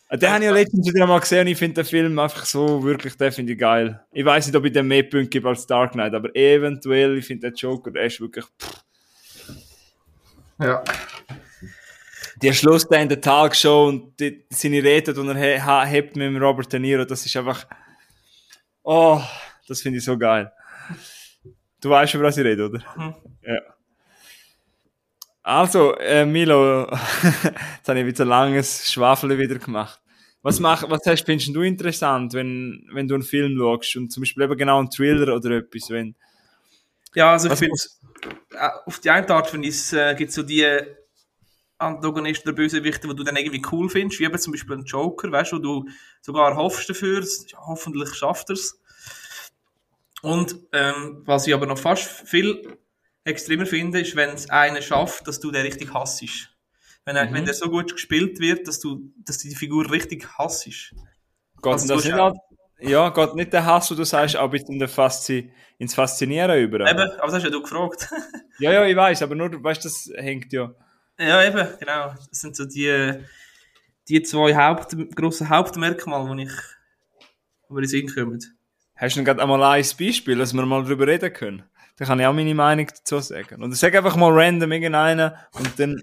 [0.09, 2.45] Ah, den habe ich ja letztens wieder mal gesehen und ich finde den Film einfach
[2.45, 4.01] so wirklich, den finde ich geil.
[4.13, 7.27] Ich weiß nicht, ob ich den mehr Punkte gebe als Dark Knight, aber eventuell, ich
[7.27, 8.45] finde den Joker, der ist wirklich.
[8.61, 8.85] Pff.
[10.61, 10.85] Ja.
[12.43, 16.73] Der Schluss da in der Tagshow und die, seine Rede, die er hat mit Robert
[16.73, 17.67] De Niro, das ist einfach.
[18.83, 19.21] Oh,
[19.69, 20.53] das finde ich so geil.
[21.81, 22.83] Du weißt, über was ich rede, oder?
[22.97, 23.15] Mhm.
[23.43, 23.61] Ja.
[25.43, 26.91] Also, äh, Milo,
[27.77, 30.01] jetzt habe ich wieder ein langes Schwafel wieder gemacht.
[30.41, 34.23] Was, mach, was hast, findest du interessant, wenn, wenn du einen Film schaust und zum
[34.23, 36.15] Beispiel eben genau einen Thriller oder etwas, wenn...
[37.15, 37.77] Ja, also ich finde,
[38.53, 40.67] äh, auf die eine Art finde ich, äh, gibt so die
[41.79, 45.31] Antagonisten oder Bösewichte, die du dann irgendwie cool findest, wie eben zum Beispiel ein Joker,
[45.31, 45.89] weißt du, wo du
[46.21, 47.25] sogar hoffst dafür,
[47.67, 48.81] hoffentlich schafft er es.
[50.25, 52.79] Und ähm, was ich aber noch fast viel
[53.25, 56.49] extremer finde, ist, wenn es einer schafft, dass du den richtig hassest.
[57.05, 57.35] Wenn, er, mhm.
[57.35, 60.95] wenn der so gut gespielt wird, dass du, dass du die Figur richtig hassest.
[61.63, 62.17] Geht also, das nicht
[62.81, 66.81] ja, geht nicht der Hass, wo du sagst, auch in der Faszi ins Faszinieren über.
[66.81, 68.09] Eben, aber das hast ja du gefragt.
[68.59, 70.75] ja, ja, ich weiß, aber nur, weißt du, das hängt ja.
[71.19, 72.15] Ja, eben, genau.
[72.31, 73.13] Das sind so die,
[74.09, 76.53] die zwei Haupt, grossen Hauptmerkmale, die ich,
[77.69, 78.41] wo wir in kommen.
[78.97, 81.65] Hast du denn gerade einmal ein Beispiel, dass wir mal darüber reden können?
[81.97, 83.63] Da kann ich auch meine Meinung dazu sagen.
[83.63, 86.03] Und ich sage einfach mal random irgendeinen und dann.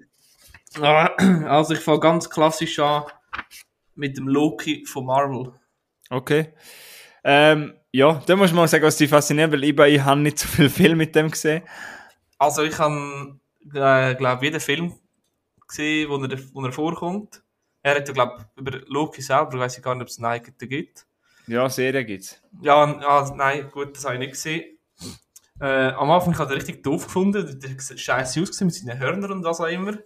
[1.46, 3.04] Also ich fange ganz klassisch an
[3.96, 5.54] mit dem Loki von Marvel.
[6.10, 6.54] Okay.
[7.24, 10.40] Ähm, ja, da muss man mal sagen, was dich fasziniert, weil ich, ich habe nicht
[10.40, 11.64] so viel Film mit dem gesehen.
[12.38, 13.40] Also ich habe,
[13.74, 14.94] äh, glaube jeden Film
[15.68, 17.44] gesehen, wo er, wo er vorkommt.
[17.84, 20.58] Er hat ja, glaube über Loki selber, weiß ich gar nicht, ob es einen eigenen
[20.58, 21.06] gibt.
[21.52, 22.42] Ja, Serien gibt's.
[22.62, 24.78] Ja, ja, nein, gut, das habe ich nicht gesehen.
[25.60, 29.34] Äh, am Anfang hat er richtig doof gefunden, der hat scheiße ausgesehen mit seinen Hörnern
[29.34, 29.98] und was auch immer.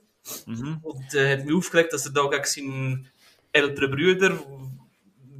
[0.48, 0.80] Mhm.
[0.82, 3.10] Und äh, hat mich aufgeregt, dass er da gegen seinen
[3.52, 4.40] älteren Brüder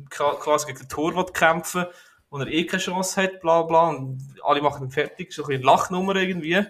[0.10, 1.86] quasi gegen den Tor kämpfen
[2.30, 3.90] wo er eh keine Chance hat, bla bla.
[3.90, 6.62] Und alle machen ihn fertig, so ein bisschen Lachnummer irgendwie.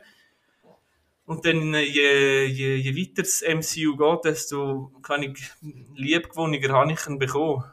[1.26, 5.52] Und dann, äh, je, je, je weiter das MCU geht, desto wenig
[5.96, 7.66] liebgewonniger habe ich ihn bekommen.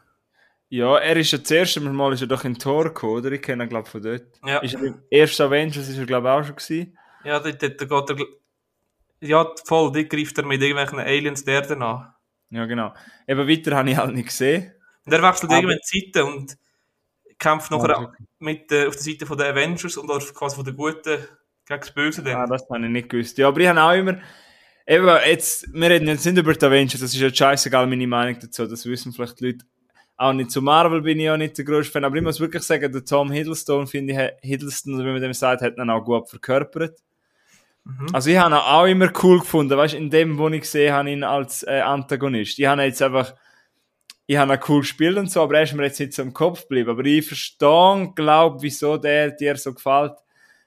[0.74, 3.32] Ja, er ist ja das erste Mal ist er doch in Tor gekommen, oder?
[3.32, 4.22] Ich kenne ihn, glaube von dort.
[4.42, 4.56] Ja.
[4.60, 6.98] Ist er im ersten Avengers ist er, glaube ich, auch schon gewesen.
[7.24, 8.26] Ja, dort, dort geht er,
[9.28, 12.14] ja, voll, dort greift er mit irgendwelchen Aliens der Erde an.
[12.48, 12.94] Ja, genau.
[13.28, 14.72] Eben weiter habe ich halt nicht gesehen.
[15.04, 15.60] Und er wechselt Aber...
[15.60, 16.56] irgendwann Zeiten und
[17.38, 18.24] kämpft Ah, nachher okay.
[18.38, 21.18] mit, äh, auf der Seite von den Avengers und auf- quasi von den Guten
[21.66, 22.34] gegen das Böse dann.
[22.36, 23.36] Ah, das habe ich nicht gewusst.
[23.36, 24.18] Ja, aber ich habe auch immer.
[24.86, 28.40] Eben, jetzt, wir reden jetzt nicht über die Avengers, das ist ja scheißegal meine Meinung
[28.40, 29.66] dazu, das wissen vielleicht die Leute.
[30.16, 32.62] Auch nicht zu Marvel bin ich auch nicht der größte Fan, aber ich muss wirklich
[32.62, 36.28] sagen, der Tom Hiddleston, finde ich, Hiddleston, wie man dem sagt, hat ihn auch gut
[36.28, 36.98] verkörpert.
[37.84, 38.06] Mhm.
[38.12, 40.92] Also ich habe ihn auch immer cool gefunden, weißt du, in dem, wo ich gesehen
[40.92, 42.58] habe, ihn als äh, Antagonist.
[42.58, 43.34] Ich habe ihn jetzt einfach,
[44.26, 46.32] ich habe ihn cool gespielt und so, aber er ist mir jetzt nicht so im
[46.32, 46.90] Kopf geblieben.
[46.90, 50.14] Aber ich verstehe glaube, wieso der dir so gefällt.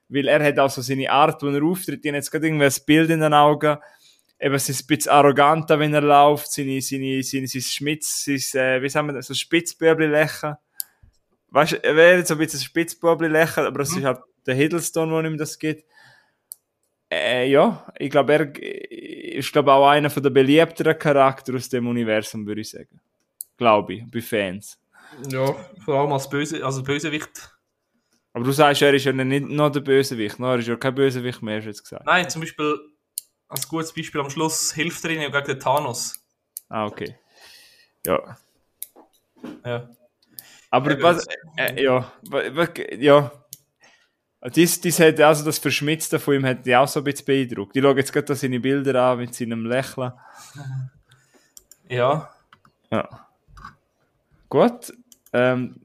[0.07, 2.01] Weil er hat auch so seine Art, wo er auftritt.
[2.03, 3.77] Ich habe jetzt gerade irgendwie ein Bild in den Augen.
[4.39, 6.51] Eben, es ist ein bisschen arroganter, wenn er läuft.
[6.51, 10.55] Seine, seine, seine, sein Schmitz, sein, äh, wie sagen wir das, so Spitzbürbli-Lächeln.
[11.49, 13.99] Weißt du, er wäre jetzt so ein bisschen ein Spitzbürbli-Lächeln, aber es Mhm.
[13.99, 15.85] ist halt der Hiddleston, wo ihm das gibt.
[17.09, 18.61] Äh, ja, ich glaube, er
[19.39, 22.99] ist glaube auch einer von der beliebteren Charakter aus dem Universum, würde ich sagen.
[23.57, 24.77] Glaube ich, bei Fans.
[25.29, 27.51] Ja, vor allem als Böse, also Bösewicht.
[28.33, 30.93] Aber du sagst, er ist ja nicht noch der Bösewicht, no, er ist ja kein
[30.95, 32.05] Bösewicht mehr, hast du jetzt gesagt.
[32.05, 32.77] Nein, zum Beispiel,
[33.47, 36.19] als gutes Beispiel am Schluss hilft er ihnen ja gegen den Thanos.
[36.69, 37.17] Ah, okay.
[38.05, 38.37] Ja.
[39.63, 39.89] Ja.
[40.71, 41.25] Aber Eben, was,
[41.57, 42.11] äh, ja,
[42.97, 43.31] ja.
[44.53, 47.75] Dies, dies hat, also das Verschmitzte von ihm hat dich auch so ein bisschen beeindruckt.
[47.75, 50.11] Ich schaue jetzt gerade seine Bilder an mit seinem Lächeln.
[51.87, 52.35] Ja.
[52.91, 53.27] Ja.
[54.49, 54.93] Gut.
[55.33, 55.84] Ähm,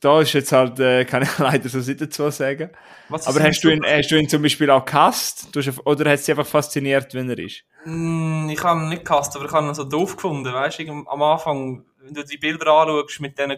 [0.00, 2.70] da ist jetzt halt, äh, kann ich leider so nicht dazu sagen.
[3.08, 5.54] Was Aber hast du, ihn, hast du ihn zum Beispiel auch gehasst?
[5.54, 7.64] Du hast, oder hat es dich einfach fasziniert, wenn er ist?
[7.84, 10.88] Mm, Ich habe ihn nicht gehasst, aber ich habe ihn so doof gefunden, weißt du,
[11.06, 13.50] am Anfang, wenn du die Bilder anschaust mit, den,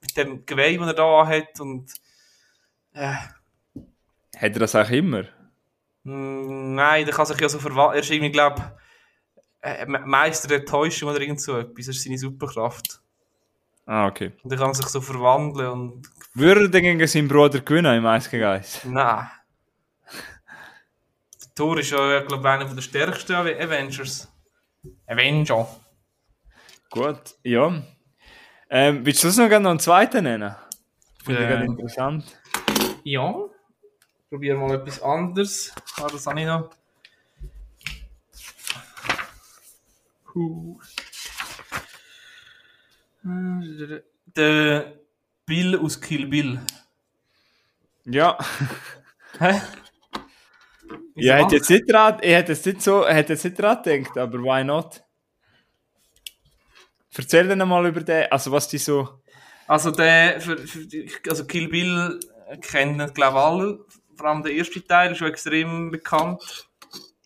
[0.00, 1.92] mit dem Geweih, das er da hat und
[2.94, 3.14] äh,
[4.36, 5.24] Hat er das auch immer?
[6.04, 8.78] mm, nein, der kann sich ja so verwandeln, er ist irgendwie, glaube
[9.62, 13.00] äh, Meister der Täuschung oder irgend so etwas, das ist seine Superkraft.
[13.86, 14.32] Ah, okay.
[14.42, 18.28] Und er kann sich so verwandeln und Würde er gegen seinen Bruder gewinnen im 1
[18.30, 18.84] gegen 1?
[18.84, 19.30] nein.
[21.42, 24.28] Der Thor ist ja, glaube ich, einer der stärksten Ave- Avengers.
[25.06, 25.66] Avenger.
[26.90, 27.82] Gut, ja.
[28.68, 30.54] Ähm, willst du das noch gerne noch einen zweiten nennen?
[31.24, 32.38] Finde ich gerade interessant.
[33.04, 33.34] Ja.
[34.24, 35.72] Ich probiere mal etwas anderes.
[36.00, 36.70] Ah, das habe ich noch.
[40.34, 40.78] Huh.
[44.36, 44.92] Der
[45.44, 46.60] Bill aus Kill Bill.
[48.04, 48.38] Ja.
[49.38, 49.60] Hä?
[51.14, 54.16] Ich hätte jetzt nicht dran, ich hätte jetzt nicht so, hätte jetzt nicht dran gedacht,
[54.16, 55.02] aber why not?
[57.16, 59.22] Erzähl dir mal über den, also was die so,
[59.66, 60.86] Also der, für, für,
[61.28, 62.20] also Kill Bill
[62.60, 63.84] kennen glaube ich alle.
[64.14, 66.68] Vor allem der erste Teil ist schon extrem bekannt.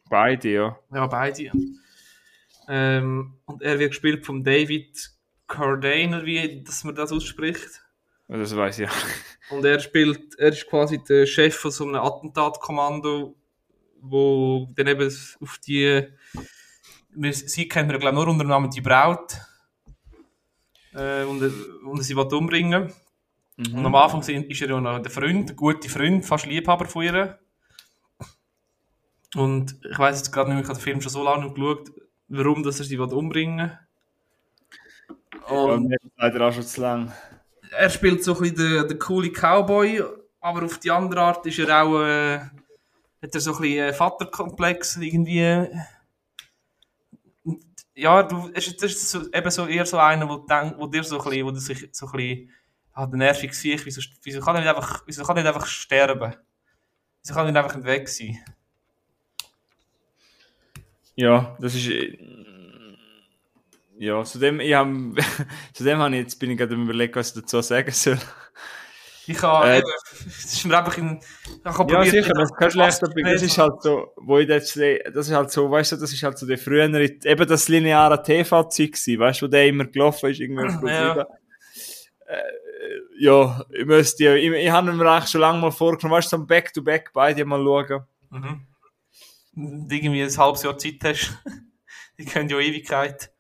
[0.09, 0.79] beide, ja.
[0.93, 1.51] Ja, beide.
[2.69, 5.11] Ähm, und er wird gespielt von David
[5.51, 7.83] Carradine, wie dass man das ausspricht.
[8.29, 8.93] Das weiß ich ja.
[9.51, 13.35] Und er spielt, er ist quasi der Chef von so einem Attentatkommando,
[14.01, 16.07] wo dann eben auf die,
[17.33, 19.37] sie kennen wir glaube nur unter dem Namen die Braut,
[20.95, 21.43] äh, und,
[21.85, 22.93] und sie will umbringen.
[23.59, 27.03] Und am Anfang ist er ja noch der Freund, der gute Freund, fast Liebhaber von
[27.03, 27.39] ihr.
[29.35, 31.91] Und ich weiß jetzt gerade nicht, ich habe den Film schon so lange nicht geschaut,
[32.29, 33.90] warum dass er sie will umbringen Und
[35.49, 37.13] Und leider auch schon zu lang.
[37.77, 40.03] er spielt so ein bisschen den, den coole Cowboy,
[40.41, 44.97] aber auf die andere Art ist er auch, äh, hat er so ein bisschen Vaterkomplex
[44.97, 45.69] irgendwie.
[47.45, 47.63] Und,
[47.95, 51.19] ja, du, das ist so, eben so eher so einer, wo, denk, wo dir so
[51.19, 52.51] ein bisschen, wo du sich so ein bisschen,
[52.97, 56.35] der nervig sich, wieso, wieso kann er nicht einfach, wieso kann er nicht einfach sterben?
[57.23, 58.39] Wieso kann er nicht einfach weg sein?
[61.17, 61.89] Ja, das ist,
[64.03, 64.89] ja, zudem, ich hab,
[65.75, 68.19] zudem habe ich, jetzt bin ich gerade am überlegen, was ich dazu sagen soll.
[69.27, 69.83] Ich kann, Äh,
[70.27, 73.27] es ist mir einfach in, ich habe Ja, probiert, sicher, das schlechter Spaß Blick.
[73.27, 76.13] Das ist halt so, wo ich jetzt sehe, das ist halt so, weißt du, das
[76.13, 79.85] ist halt so der frühere, eben das lineare TV-Zeug gewesen, weißt du, wo der immer
[79.85, 81.13] gelaufen ist, irgendwie auf Ja.
[81.15, 81.27] Pro7.
[82.27, 82.43] Äh,
[83.21, 86.37] ja, ich müsste, ja- ich, ich habe mir eigentlich schon lange mal vorgenommen, weißt du,
[86.37, 88.05] so ein Back-to-Back beide mal schauen.
[88.31, 89.87] Mhm.
[89.91, 91.39] Irgendwie ein halbes Jahr Zeit hast.
[92.19, 93.31] Die können ja Ewigkeit.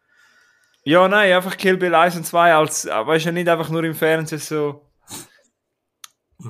[0.84, 3.94] Ja, nein, einfach Kill Bill 1 und 2 als, weißt du, nicht einfach nur im
[3.94, 4.86] Fernsehen so.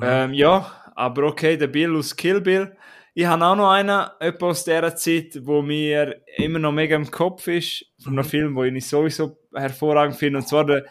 [0.01, 2.77] Ähm, ja, aber okay, der Bill aus Kill Bill.
[3.13, 7.11] Ich habe auch noch einen, etwa aus dieser Zeit, wo mir immer noch mega im
[7.11, 10.85] Kopf ist, von einem Film, den ich sowieso hervorragend finde, und zwar der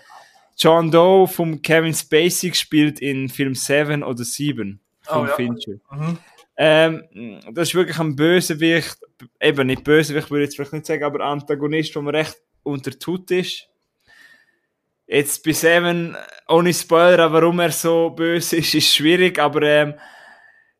[0.57, 5.33] John Doe vom Kevin Spacey gespielt in Film 7 oder 7 von Oh, ja.
[5.33, 5.71] Fincher.
[5.91, 6.17] Mhm.
[6.57, 8.97] Ähm, das ist wirklich ein Bösewicht,
[9.39, 12.97] eben nicht Bösewicht, würde ich jetzt vielleicht nicht sagen, aber Antagonist, der mir recht unter
[12.97, 13.67] Tut ist.
[15.07, 16.15] Jetzt bei Seven,
[16.47, 19.93] ohne Spoiler, warum er so böse ist, ist schwierig, aber ähm,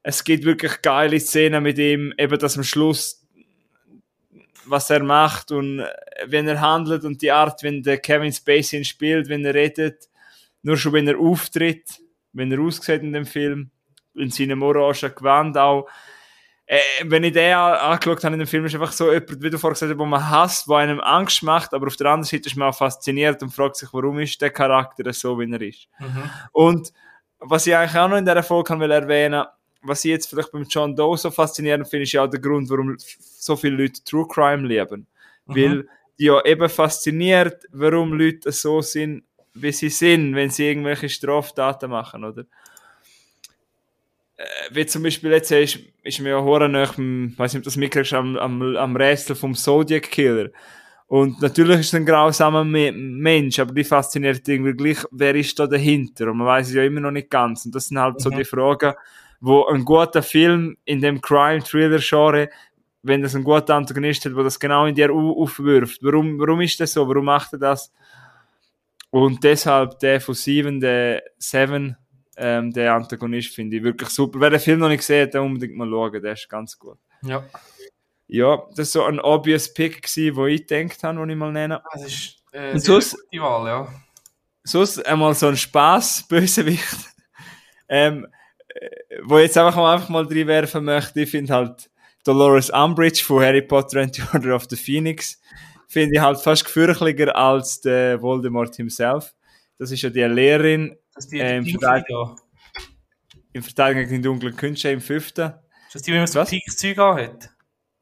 [0.03, 3.25] es gibt wirklich geile Szenen mit ihm, eben dass am Schluss,
[4.65, 5.83] was er macht und
[6.27, 10.09] wenn er handelt und die Art, wenn der Kevin Spacey ihn spielt, wenn er redet,
[10.61, 11.99] nur schon wenn er auftritt,
[12.33, 13.71] wenn er aussieht in dem Film,
[14.15, 15.89] in seinem orangen Gewand auch,
[16.71, 19.57] äh, wenn ich den angeschaut habe in dem Film, ist einfach so jemand, wie du
[19.57, 22.47] vorher gesagt hast, wo man hasst, wo einem Angst macht, aber auf der anderen Seite
[22.47, 25.87] ist man auch fasziniert und fragt sich, warum ist der Charakter so, wie er ist.
[25.99, 26.29] Mhm.
[26.51, 26.93] Und
[27.39, 29.45] was ich eigentlich auch noch in dieser Folge will erwähnen
[29.81, 32.69] was ich jetzt vielleicht beim John Doe so faszinierend finde, ist ja auch der Grund,
[32.69, 35.07] warum so viele Leute True Crime lieben.
[35.45, 35.55] Mhm.
[35.55, 35.87] Weil
[36.19, 41.89] die ja eben fasziniert, warum Leute so sind, wie sie sind, wenn sie irgendwelche Straftaten
[41.89, 42.45] machen, oder?
[44.39, 47.65] Äh, wie zum Beispiel jetzt ist, ist mir ja hoher nach dem, weiß nicht, ob
[47.65, 50.49] das mitkriegst, am, am, am Rätsel vom Zodiac Killer.
[51.07, 55.57] Und natürlich ist es ein grausamer Me Mensch, aber die fasziniert irgendwie gleich, wer ist
[55.59, 56.29] da dahinter?
[56.31, 57.65] Und man weiß es ja immer noch nicht ganz.
[57.65, 58.37] Und das sind halt so Mhm.
[58.37, 58.93] die Fragen,
[59.41, 62.49] wo ein guter Film in dem Crime-Thriller-Genre,
[63.01, 65.99] wenn das ein guter Antagonist hat, wo das genau in dir au- aufwirft.
[66.03, 67.07] Warum, warum ist das so?
[67.07, 67.91] Warum macht er das?
[69.09, 71.95] Und deshalb der von Seven, der Seven,
[72.39, 74.39] ähm, der Antagonist finde ich wirklich super.
[74.39, 76.97] Wer den Film noch nicht gesehen hat, der unbedingt mal schauen, der ist ganz gut.
[77.23, 77.43] Ja.
[78.27, 81.51] Ja, das ist so ein obvious Pick gewesen, wo ich gedacht habe, den ich mal
[81.51, 81.81] nenne.
[81.93, 83.87] Das ist äh, Und sonst- gute Wahl, ja.
[84.63, 86.95] Sonst einmal so ein Spaß Bösewicht,
[87.87, 88.27] ähm,
[88.69, 88.89] äh,
[89.23, 91.21] wo ich jetzt einfach mal, einfach mal reinwerfen möchte.
[91.21, 91.89] Ich finde halt
[92.23, 95.39] Dolores Umbridge von Harry Potter and the Order of the Phoenix
[95.87, 99.33] finde ich halt fast gefürchtlicher als der Voldemort himself.
[99.79, 100.95] Das ist ja die Lehrerin
[101.27, 101.77] die, Ähm, die
[103.53, 105.53] im Verteidigung gegen die dunklen Künste im fünften.
[105.87, 106.49] Ist das die, wie man so Was?
[106.49, 107.49] Pix-Zeug hat?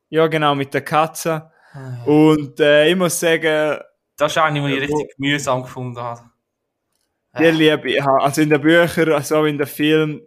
[0.09, 1.51] Ja, genau, mit der Katze.
[2.05, 3.79] Und äh, ich muss sagen,
[4.17, 6.21] Das ist eine, die ich Ja, richtig mühsam gefunden habe.
[7.39, 8.03] Die liebe ich.
[8.03, 10.21] Also in den Büchern, also in den Filmen,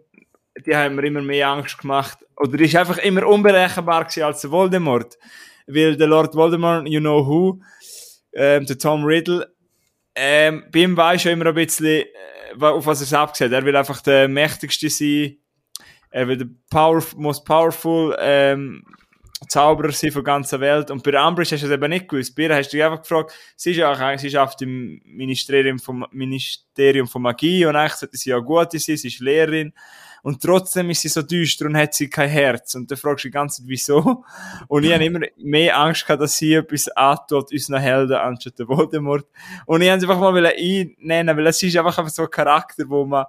[0.65, 2.19] die haben mir immer mehr Angst gemacht.
[2.37, 5.17] Oder die ist einfach immer unberechenbar gewesen als der Voldemort.
[5.67, 7.61] Weil der Lord Voldemort, you know who,
[8.33, 9.53] ähm, der Tom Riddle,
[10.15, 12.05] ähm, bei ihm weiß schon immer ein bisschen, äh,
[12.59, 15.37] auf was er es abgesehen Er will einfach der mächtigste sein.
[16.09, 18.83] Er will der power, most powerful ähm,
[19.47, 20.91] Zauberer sein von der ganzen Welt.
[20.91, 22.35] Und bei der Umbridge hast du es eben nicht gewusst.
[22.35, 25.01] Bei ihr hast du dich einfach gefragt, sie ist ja auch, sie ist auf dem
[25.05, 29.73] Ministerium von, Ministerium von Magie und eigentlich sollte sie ja gut sein, sie ist Lehrerin.
[30.23, 32.75] Und trotzdem ist sie so düster und hat sie kein Herz.
[32.75, 34.23] Und dann fragst du die ganze Zeit, wieso?
[34.67, 38.67] Und ich habe immer mehr Angst gehabt, dass sie etwas antut, unseren Helden, anstatt der
[38.67, 39.25] Voldemort.
[39.65, 43.05] Und ich habe einfach mal einnehmen, weil es ist einfach, einfach so ein Charakter, wo
[43.05, 43.25] man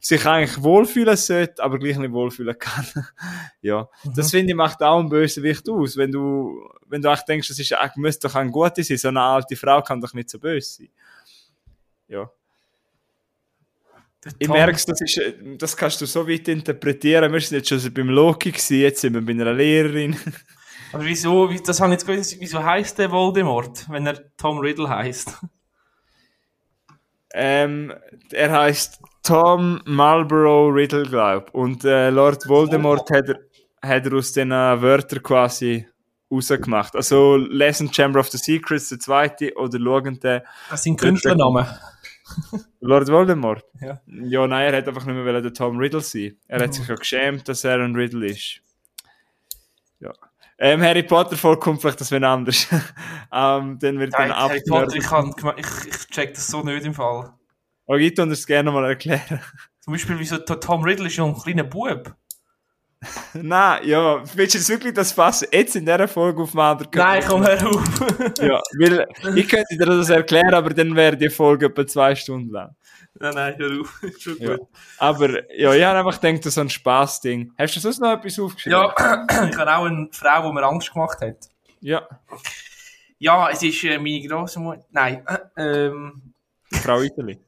[0.00, 2.86] sich eigentlich wohlfühlen sollte, aber gleich nicht wohlfühlen kann.
[3.60, 3.88] ja.
[4.14, 5.96] Das finde ich macht auch einen Bösewicht aus.
[5.96, 9.08] Wenn du, wenn du echt denkst, das ist, eigentlich müsste doch ein Guter sein, so
[9.08, 10.88] eine alte Frau kann doch nicht so böse sein.
[12.08, 12.30] Ja.
[14.38, 17.32] Ich merke, das, ist, äh, das kannst du so weit interpretieren.
[17.32, 20.16] Wir sind jetzt schon beim Loki gewesen, jetzt sind wir bei einer Lehrerin.
[20.92, 24.58] Aber wieso, wie- das habe ich jetzt gewusst, wieso heisst der Voldemort, wenn er Tom
[24.58, 25.38] Riddle heisst?
[27.34, 27.92] ähm,
[28.30, 31.52] er heißt Tom Marlborough Riddle, glaub.
[31.54, 33.38] Und äh, Lord Voldemort hat er,
[33.82, 35.86] hat er aus den Wörtern quasi
[36.30, 36.94] rausgemacht.
[36.94, 41.66] Also lesen Chamber of the Secrets, der zweite, oder schauen den Das sind Künstlernamen.
[42.80, 43.64] Lord Voldemort.
[43.80, 44.00] Ja.
[44.06, 46.36] Ja, nein, er hat einfach nicht mehr wollen der Tom Riddle sein.
[46.48, 48.60] Er hat sich ja geschämt, dass er ein Riddle ist.
[50.00, 50.12] Ja.
[50.58, 52.68] Ähm, Harry Potter Folge kommt vielleicht das wenn anders.
[53.32, 54.62] ähm, dann wird dann Harry.
[54.68, 57.32] Potter, ich, kann, ich, ich check das so nicht im Fall.
[57.86, 59.40] Aber ich tu das gerne mal erklären.
[59.80, 62.14] Zum Beispiel, wieso Tom Riddle ist ja ein kleiner Bub.
[63.34, 65.48] Nein, ja, willst du jetzt wirklich das fassen?
[65.50, 67.82] Jetzt in dieser Folge auf Mander Nein, komm hör auf.
[68.40, 72.50] Ja, weil ich könnte dir das erklären, aber dann wäre die Folge etwa zwei Stunden
[72.50, 72.76] lang.
[73.14, 74.02] nein, nein, hör auf.
[74.02, 74.56] Ist schon Ja.
[74.56, 74.68] gut.
[74.98, 75.28] Aber
[75.58, 77.52] ja, ich habe einfach gedacht, das ist so ein Spaßding.
[77.58, 78.78] Hast du sonst noch etwas aufgeschrieben?
[78.78, 78.94] Ja,
[79.50, 81.36] ich habe auch eine Frau, die mir Angst gemacht hat.
[81.80, 82.06] Ja,
[83.18, 84.84] Ja, es ist äh, meine Grossmutter.
[84.92, 85.24] Nein,
[85.56, 86.34] äh, ähm,
[86.72, 87.38] Frau Itali.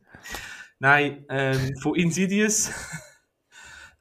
[0.80, 2.70] nein, ähm, von Insidious.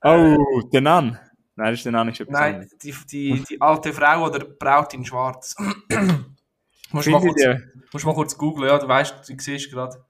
[0.01, 1.19] Oh, der Nan.
[1.55, 2.77] Nein, das ist der Nan, ist etwas Nein, anderes.
[2.77, 5.55] die, die, die alte Frau oder Braut in Schwarz.
[6.91, 9.71] musst, du mal kurz, ich musst du mal kurz googlen, ja, du weißt, du siehst
[9.71, 10.03] gerade.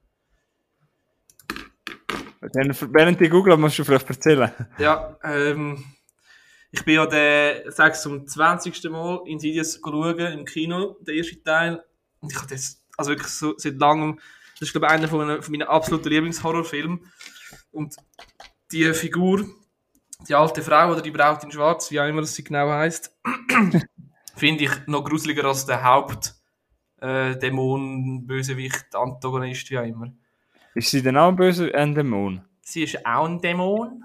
[2.40, 4.52] dann, während die googeln, musst du vielleicht erzählen.
[4.78, 5.84] Ja, ähm,
[6.72, 8.82] ich bin ja der, sag zum 20.
[8.90, 11.84] Mal Insidious schauen im Kino, der erste Teil.
[12.20, 14.20] Und ich habe das, also wirklich so seit langem,
[14.60, 17.12] das ist glaube ich einer von meinen, von meinen absoluten Lieblingshorrorfilmen.
[17.72, 17.96] Und
[18.72, 19.46] die Figur,
[20.28, 23.16] die alte Frau oder die Braut in Schwarz, wie auch immer das sie genau heißt,
[24.36, 26.36] finde ich noch gruseliger als der Haupt
[27.02, 27.36] äh,
[28.26, 30.14] Bösewicht, Antagonist, wie auch immer.
[30.76, 32.42] Ist sie denn auch ein böser ein Dämon?
[32.62, 34.04] Sie ist auch ein Dämon.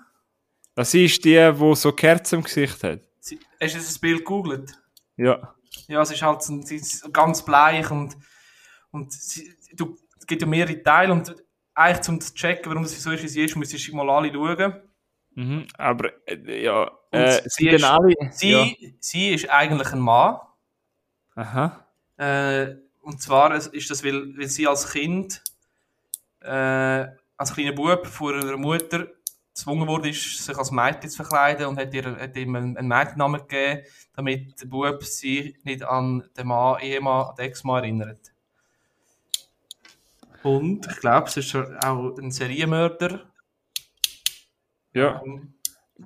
[0.75, 3.01] Das ist die, die so Kerzen im Gesicht hat.
[3.21, 4.73] Sie, hast du das Bild gegoogelt?
[5.17, 5.55] Ja.
[5.87, 8.17] Ja, sie ist halt so, sie ist ganz bleich und,
[8.91, 11.35] und sie, du, es gibt ja mehrere Teile und
[11.75, 14.33] eigentlich zum zu checken, warum das so ist, wie sie ist, müsstest du mal alle
[14.33, 14.75] schauen.
[15.35, 15.67] Mhm.
[15.77, 18.15] Aber, äh, ja, äh, sie ist- alle.
[18.33, 18.67] Sie, Ja.
[19.01, 20.39] sie ist eigentlich ein Mann.
[21.37, 21.87] Aha.
[22.17, 25.43] Äh, und zwar ist das, weil, weil sie als Kind,
[26.41, 27.07] äh,
[27.37, 29.07] als kleiner Bub von ihrer Mutter
[29.55, 32.89] gezwungen wurde, ist, sich als Mädchen zu verkleiden und hat ihr hat ihm einen, einen
[32.89, 33.83] Mädchennamen gegeben,
[34.15, 38.33] damit der Bub sie nicht an den Mann, Ehemann, an den Ex-Mann erinnert.
[40.43, 43.28] Und ich glaube, es ist auch ein Serienmörder.
[44.99, 45.23] Ja.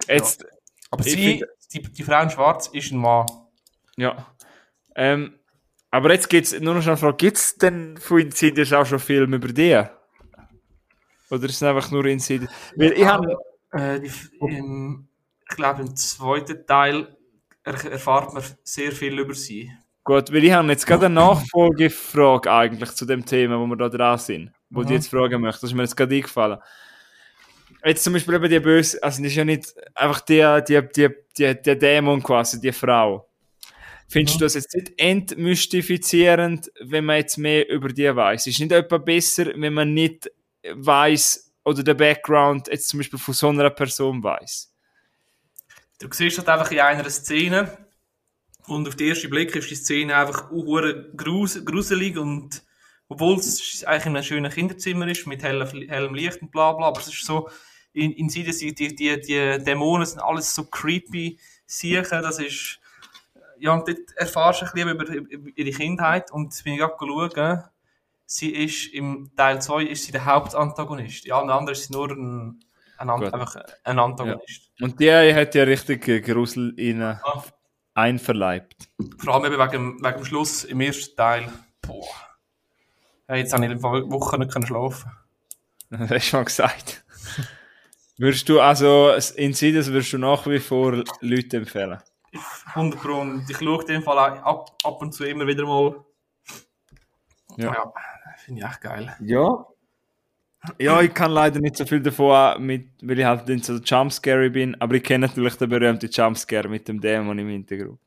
[0.08, 0.44] Jetzt,
[0.90, 3.26] Aber Ich sie, finde- die, die Frau in Schwarz, ist ein Mann.
[3.96, 4.26] ja.
[4.94, 5.38] Ähm,
[5.90, 9.48] aber jetzt geht's nur noch eine Frage, gibt's denn von Insidious auch schon Filme über
[9.48, 9.82] die?
[11.30, 12.50] Oder ist es einfach nur Insidious?
[12.76, 13.36] Weil ich habe,
[13.74, 13.96] Äh,
[14.40, 15.08] im,
[15.48, 17.16] ich glaube, im zweiten Teil
[17.64, 19.70] er, erfahrt man sehr viel über sie.
[20.04, 23.88] gut, weil ich habe jetzt gerade eine Nachfolgefrage eigentlich zu dem Thema, wo wir da
[23.88, 24.86] dran sind, wo Mhm.
[24.88, 25.62] die jetzt fragen möchte.
[25.62, 26.58] Das ist mir jetzt gerade eingefallen.
[27.84, 31.08] Jetzt zum Beispiel eben die Böse, also das ist ja nicht einfach der, die, die,
[31.36, 33.28] die, der Dämon quasi, die Frau.
[34.08, 34.38] Findest Mhm.
[34.40, 38.46] du das jetzt nicht entmystifizierend, wenn man jetzt mehr über die weiß?
[38.46, 40.30] Ist nicht etwa besser, wenn man nicht
[40.74, 44.72] weiß oder den Background jetzt zum Beispiel von so einer Person weiß?
[45.98, 47.78] Du siehst halt einfach in einer Szene
[48.66, 50.50] und auf den ersten Blick ist die Szene einfach
[51.16, 52.62] grus gruselig und
[53.08, 56.88] obwohl es eigentlich in einem schönen Kinderzimmer ist mit hellem, hellem Licht und bla bla,
[56.88, 57.48] aber es ist so,
[57.92, 62.78] in, in sie, die, die, die, die Dämonen sind alles so creepy Siechen, das ist,
[63.58, 66.78] ja, und dort erfährst du ein bisschen über, über ihre Kindheit und jetzt bin ich
[66.80, 67.64] gerade schauen,
[68.26, 72.10] sie ist im Teil 2 ist sie der Hauptantagonist, ja, und der andere ist nur
[72.10, 72.60] ein,
[72.98, 74.70] ein, einfach ein Antagonist.
[74.80, 77.44] Und die hat ja richtig äh, Grusel in äh, Ah.
[77.94, 78.88] einverleibt.
[79.18, 81.52] Vor allem eben wegen, dem- wegen dem Schluss im ersten Teil.
[81.82, 82.06] Boah.
[83.28, 85.10] Ja, jetzt habe ich in der Woche nicht können schlafen.
[85.90, 87.01] Das hast du mal gesagt.
[88.22, 91.98] Würdest du also Insidious würdest du nach wie vor Leute empfehlen?
[92.74, 93.20] 100 Pro.
[93.20, 96.02] Und ich schaue in dem Fall auch ab, ab und zu immer wieder mal.
[97.56, 97.74] Ja.
[97.74, 97.92] Ja,
[98.38, 99.14] finde ich echt geil.
[99.20, 99.66] Ja.
[100.78, 104.48] Ja, ich kann leider nicht so viel davon, mit, weil ich halt nicht so Jumpscary
[104.48, 107.98] bin, aber ich kenne natürlich den berühmten Jumpscare mit dem Dämon im Hintergrund.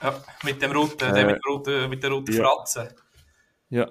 [0.00, 2.44] Ja, mit dem roten, Äh, mit, der roten, mit der roten ja.
[2.44, 2.94] Fratze.
[3.70, 3.88] Ja.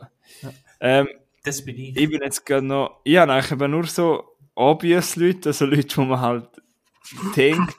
[0.79, 1.09] Ähm,
[1.43, 1.97] Das bin ich.
[1.97, 5.97] ich bin jetzt gerade noch, ich habe eigentlich eben nur so obvious Leute, also Leute,
[5.97, 6.49] wo man halt
[7.35, 7.75] denkt.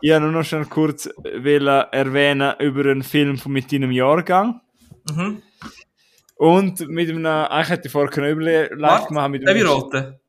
[0.00, 4.60] Ich habe nur noch schon kurz erwähnen über einen Film von mit deinem Jahrgang.
[5.10, 5.42] Mhm.
[6.36, 10.20] Und mit einem, eigentlich hätte ich vorher überlegt machen mit Der einem, rote.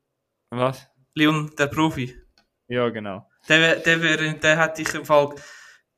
[0.50, 0.88] was?
[1.14, 2.16] Leon, der Profi.
[2.68, 3.28] Ja, genau.
[3.48, 5.34] Der, der, wär, der hätte ich im Fall.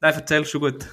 [0.01, 0.89] Nein, erzählst du gut.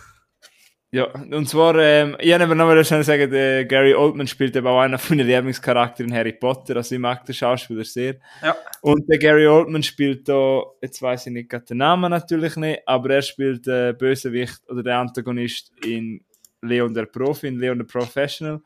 [0.89, 4.55] Ja, und zwar, ähm, ich habe eben noch mal schnell sagen, der Gary Oldman spielt
[4.55, 8.15] eben auch einer von den in Harry Potter, also ich mag den Schauspieler sehr.
[8.41, 8.55] Ja.
[8.81, 12.83] Und der Gary Oldman spielt da, jetzt weiß ich nicht gerade den Namen natürlich nicht,
[12.85, 16.23] aber er spielt den Bösewicht oder der Antagonist in
[16.61, 18.61] Leon der Profi, in Leon der Professional.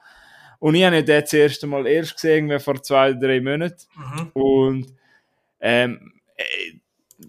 [0.60, 3.88] Und ich habe ihn den das erste Mal erst gesehen, vor zwei, drei Monaten.
[3.96, 4.28] Mhm.
[4.34, 4.94] Und
[5.60, 6.44] ähm, äh,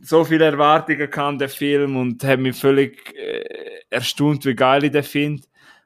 [0.03, 4.93] so viele Erwartungen kann der Film und hat mich völlig äh, erstaunt, wie geil ich
[4.93, 5.43] den finde.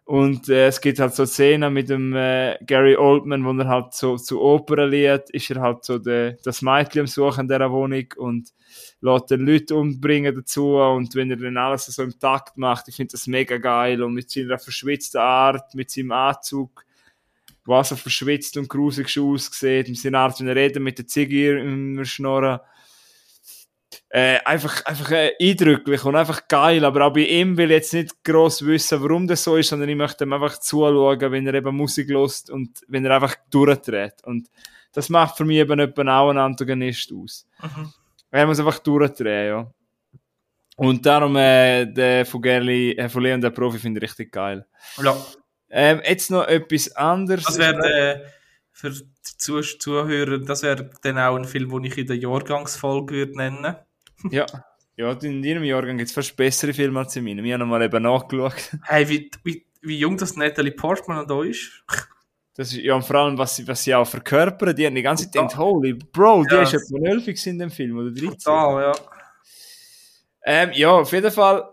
[0.06, 3.92] Und äh, es gibt halt so Szenen mit dem äh, Gary Oldman, wo er halt
[3.92, 7.72] so zu Opern liest, ist er halt so de, das Mädchen am Suchen in dieser
[7.72, 8.52] Wohnung und
[9.00, 12.94] lässt den Leute umbringen dazu und wenn er dann alles so im Takt macht, ich
[12.94, 16.84] finde das mega geil und mit seiner verschwitzten Art, mit seinem Anzug,
[17.64, 21.08] was er verschwitzt und grusig schon aussieht, mit seiner Art, wenn er redet, mit der
[21.08, 22.60] Ziege im Schnorren.
[24.08, 27.94] Äh, einfach einfach äh, eindrücklich und einfach geil, aber auch bei ihm will ich jetzt
[27.94, 31.54] nicht gross wissen, warum das so ist, sondern ich möchte ihm einfach zuschauen, wenn er
[31.54, 34.24] eben Musik lost und wenn er einfach durchdreht.
[34.24, 34.48] Und
[34.92, 37.46] das macht für mich eben auch einen Antagonist aus.
[37.62, 37.92] Mhm.
[38.30, 39.70] Er muss einfach durchdrehen, ja.
[40.76, 44.66] Und darum, äh, der von Gerli, äh, von Leon, der Profi, finde ich richtig geil.
[45.02, 45.16] Ja.
[45.70, 47.44] Ähm, jetzt noch etwas anderes.
[47.44, 48.24] Das wäre
[48.76, 49.02] für die
[49.38, 53.76] Zuh Zuhörer, das wäre dann auch ein Film, den ich in der Jahrgangsfolge würde nennen.
[54.30, 54.46] Ja.
[54.98, 57.44] Ja, in jedem Jahrgang gibt es fast bessere Filme als in meinem.
[57.44, 58.54] Ich habe mal eben nachgeschaut.
[58.82, 61.84] Hey, wie, wie, wie jung das Natalie Portman da ist.
[62.54, 65.02] Das ist, ja, und vor allem, was sie, was sie auch verkörpern, die haben die
[65.02, 66.62] ganze Zeit gedacht, holy, Bro, die Ja.
[66.62, 68.30] ist etwa 12 gewesen in dem Film, oder 13.
[68.38, 68.92] Total, ja.
[70.44, 71.68] Ähm, ja, auf jeden Fall,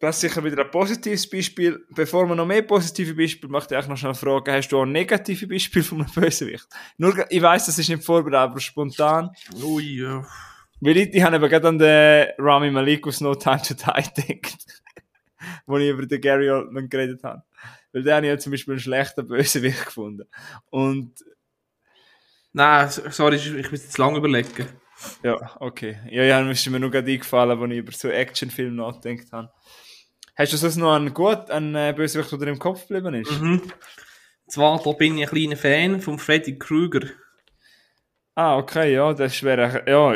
[0.00, 1.84] das ist sicher wieder ein positives Beispiel.
[1.90, 5.46] Bevor wir noch mehr positive Beispiele möchte ich noch schnell fragen, hast du auch negative
[5.46, 6.66] Beispiele von einem Bösewicht?
[6.96, 9.30] Nur, ich weiss, das ist nicht vorbereitet, aber spontan.
[9.62, 10.26] Ui, ja.
[10.80, 14.40] Weil ich, ich habe eben gerade an den Rami Malik aus No Time to Die
[14.40, 14.82] gedacht.
[15.66, 17.42] wo ich über den Gary Oldman geredet habe.
[17.92, 20.28] Weil der habe ich ja zum Beispiel einen schlechten Bösewicht gefunden.
[20.70, 21.24] Und,
[22.52, 24.66] Nein, sorry, ich muss jetzt lange überlegen.
[25.22, 25.98] ja, okay.
[26.10, 29.50] Ja, ja, ist mir nur gerade eingefallen, als ich über so Actionfilme nachgedacht habe.
[30.38, 33.40] Hast du sonst noch einen gut, einen äh, Bösewicht, der dir im Kopf geblieben ist?
[33.40, 33.72] Mhm.
[34.46, 37.08] Zwar da bin ich ein kleiner Fan von Freddy Krueger.
[38.36, 40.14] Ah, okay, ja, das wäre, ja,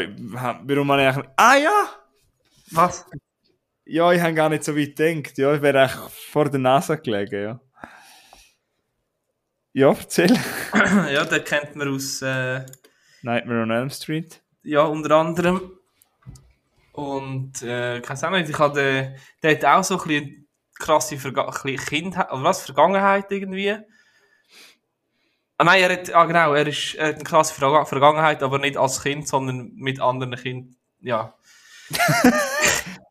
[0.62, 1.88] warum ich eigentlich, ah ja!
[2.70, 3.04] Was?
[3.84, 5.36] Ja, ich habe gar nicht so weit gedacht.
[5.38, 7.60] Ja, ich wäre eigentlich vor der Nase gelegen, ja.
[9.72, 10.32] Ja, erzähl.
[11.12, 12.64] ja, den kennt man aus, äh,
[13.22, 14.40] Nightmare on Elm Street.
[14.62, 15.72] ja, unter anderem.
[16.92, 21.50] Und, äh, weiß auch nicht, ich hatte, der hat auch so ein bisschen krasse Verga
[21.50, 23.76] Kindheit, oder was, Vergangenheit irgendwie.
[25.56, 28.58] Ah nein, er hat, ah genau, er, ist, er hat eine krasse Verga Vergangenheit, aber
[28.58, 31.34] nicht als Kind, sondern mit anderen Kindern, ja.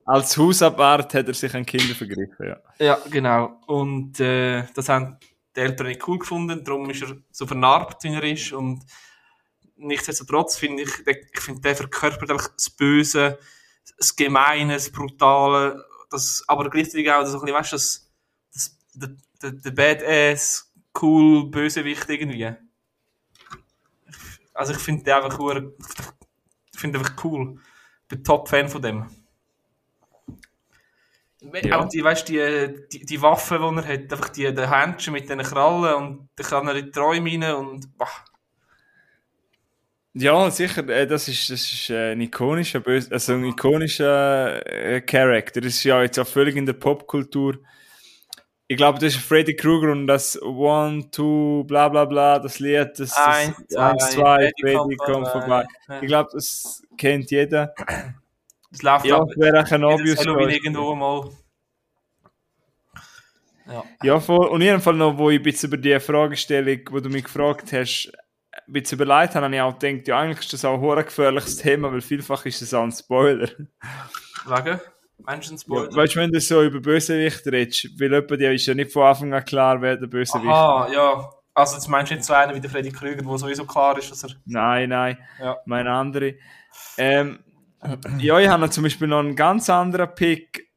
[0.05, 2.57] Als Hausabwart hat er sich an Kinder vergriffen, ja.
[2.79, 3.59] Ja, genau.
[3.67, 5.17] Und äh, das haben
[5.55, 8.51] die Eltern nicht cool gefunden, darum ist er so vernarbt, wie er ist.
[8.51, 8.83] Und
[9.77, 13.39] nichtsdestotrotz finde ich, ich finde, der verkörpert einfach das Böse,
[13.97, 18.11] das Gemeine, das Brutale, das, aber gleichzeitig auch so ein bisschen, weißt du, das,
[18.53, 19.09] das, der,
[19.41, 20.71] der, der Badass,
[21.01, 22.53] cool, Bösewicht irgendwie.
[24.53, 25.75] Also ich finde den einfach cool,
[26.73, 27.59] ich finde einfach cool.
[28.03, 29.05] Ich bin Top-Fan von dem.
[31.41, 31.79] Ja.
[31.79, 35.27] Auch die, weißt, die, die, die Waffe, die er hat, einfach die, die Händchen mit
[35.27, 38.07] den Krallen und dann kann er in die Träume rein und boah.
[40.13, 45.61] Ja, sicher, äh, das ist, das ist äh, ein ikonischer, also ein ikonischer äh, Charakter.
[45.61, 47.57] Das ist ja jetzt auch völlig in der Popkultur.
[48.67, 52.91] Ich glaube, das ist Freddy Krueger und das One, Two, bla bla bla, das Lied,
[52.91, 55.65] das, das Eins, eins, zwei, Freddy Freddy kommt vorbei.
[56.01, 57.73] Ich glaube, das kennt jeder.
[58.71, 61.29] Das läuft Ja, das wäre auch ein obvious Halloween irgendwo mal.
[63.67, 63.83] Ja.
[64.03, 64.47] Ja, voll.
[64.47, 67.25] Und in jedem Fall noch, wo ich ein bisschen über die Fragestellung, wo du mich
[67.25, 68.11] gefragt hast,
[68.71, 71.57] ein bisschen überlegt habe, habe ich auch gedacht, ja, eigentlich ist das auch ein gefährliches
[71.57, 73.49] Thema, weil vielfach ist es auch ein Spoiler.
[74.45, 74.79] Wegen?
[75.25, 75.95] Menschen Ja, Spoiler.
[75.95, 79.03] weißt du, wenn du so über Bösewicht redest, weil jemand, dir ist ja nicht von
[79.03, 80.51] Anfang an klar, wer der Bösewicht ist.
[80.51, 81.29] Aha, ja.
[81.53, 84.09] Also jetzt meinst du nicht so einen wie der Freddy Krüger, wo sowieso klar ist,
[84.09, 84.29] dass er...
[84.45, 85.57] Nein, nein, Ja.
[85.65, 86.35] meine andere.
[86.97, 87.39] Ähm,
[88.19, 90.69] ja, ich habe zum Beispiel noch einen ganz anderen Pick.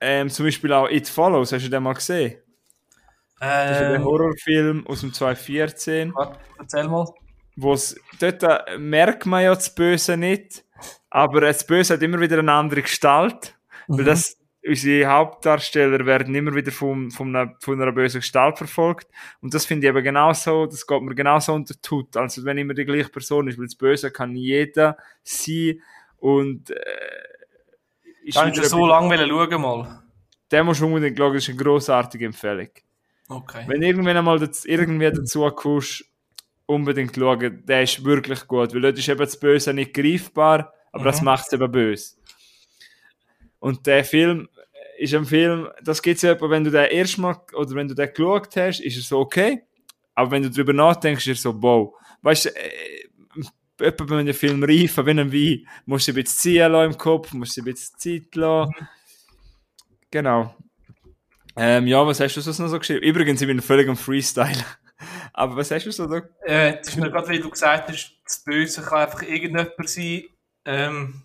[0.00, 2.36] Ähm, zum Beispiel auch It Follows, hast du den mal gesehen?
[3.38, 6.14] Das ist ein Ähm, Horrorfilm aus dem 2014.
[6.14, 7.06] warte, erzähl mal.
[7.56, 10.64] wo's, dort äh, merkt man ja das Böse nicht,
[11.10, 13.54] aber das Böse hat immer wieder eine andere Gestalt,
[13.88, 14.06] weil Mhm.
[14.06, 19.06] das, unsere Hauptdarsteller werden immer wieder vom, von, einer, von einer bösen Gestalt verfolgt
[19.40, 22.58] und das finde ich eben genauso, das geht mir genauso unter die Haut, also wenn
[22.58, 25.80] immer die gleiche Person ist, weil das Böse kann jeder sein
[26.18, 26.74] und äh,
[28.24, 30.02] ist schon so lange schauen mal.
[30.50, 32.70] den musst du unbedingt schauen, das ist eine grossartige Empfehlung.
[33.28, 33.64] Okay.
[33.66, 36.04] Wenn irgendwann einmal das, irgendwie dazu kommst,
[36.66, 41.04] unbedingt schauen, der ist wirklich gut, weil dort ist eben das Böse nicht greifbar, aber
[41.04, 41.26] das Mhm.
[41.26, 42.16] macht es eben böse.
[43.58, 44.48] Und der Film
[44.98, 48.12] ist ein Film, das gibt es ja wenn du den erstmal, oder wenn du den
[48.12, 49.62] geschaut hast, ist er so okay,
[50.14, 51.94] aber wenn du drüber nachdenkst, ist er so, wow.
[52.22, 56.72] Weißt du, äh, wenn der Film reifen, wie ein Wein, musst du ein bisschen ziehen
[56.72, 58.74] lassen im Kopf, musst du ein bisschen Zeit lassen.
[60.10, 60.54] Genau.
[61.56, 63.02] Ähm, ja, was hast du sonst noch so geschrieben?
[63.02, 64.64] Übrigens, ich bin völlig am Freestyle.
[65.32, 66.22] Aber was hast du so da?
[66.42, 70.24] Äh, das ist mir gerade, wie du gesagt hast, das Böse kann einfach irgendjemand sein.
[70.64, 71.22] Ähm,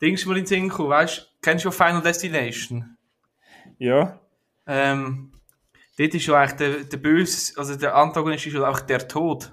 [0.00, 2.96] Dings, die in den Sinn kommen, weißt du, kennst du Final Destination?
[3.78, 4.18] Ja.
[4.66, 5.32] Ähm,
[5.98, 9.50] dort ist ja eigentlich der, der Böse, also der Antagonist ist ja einfach der Tod.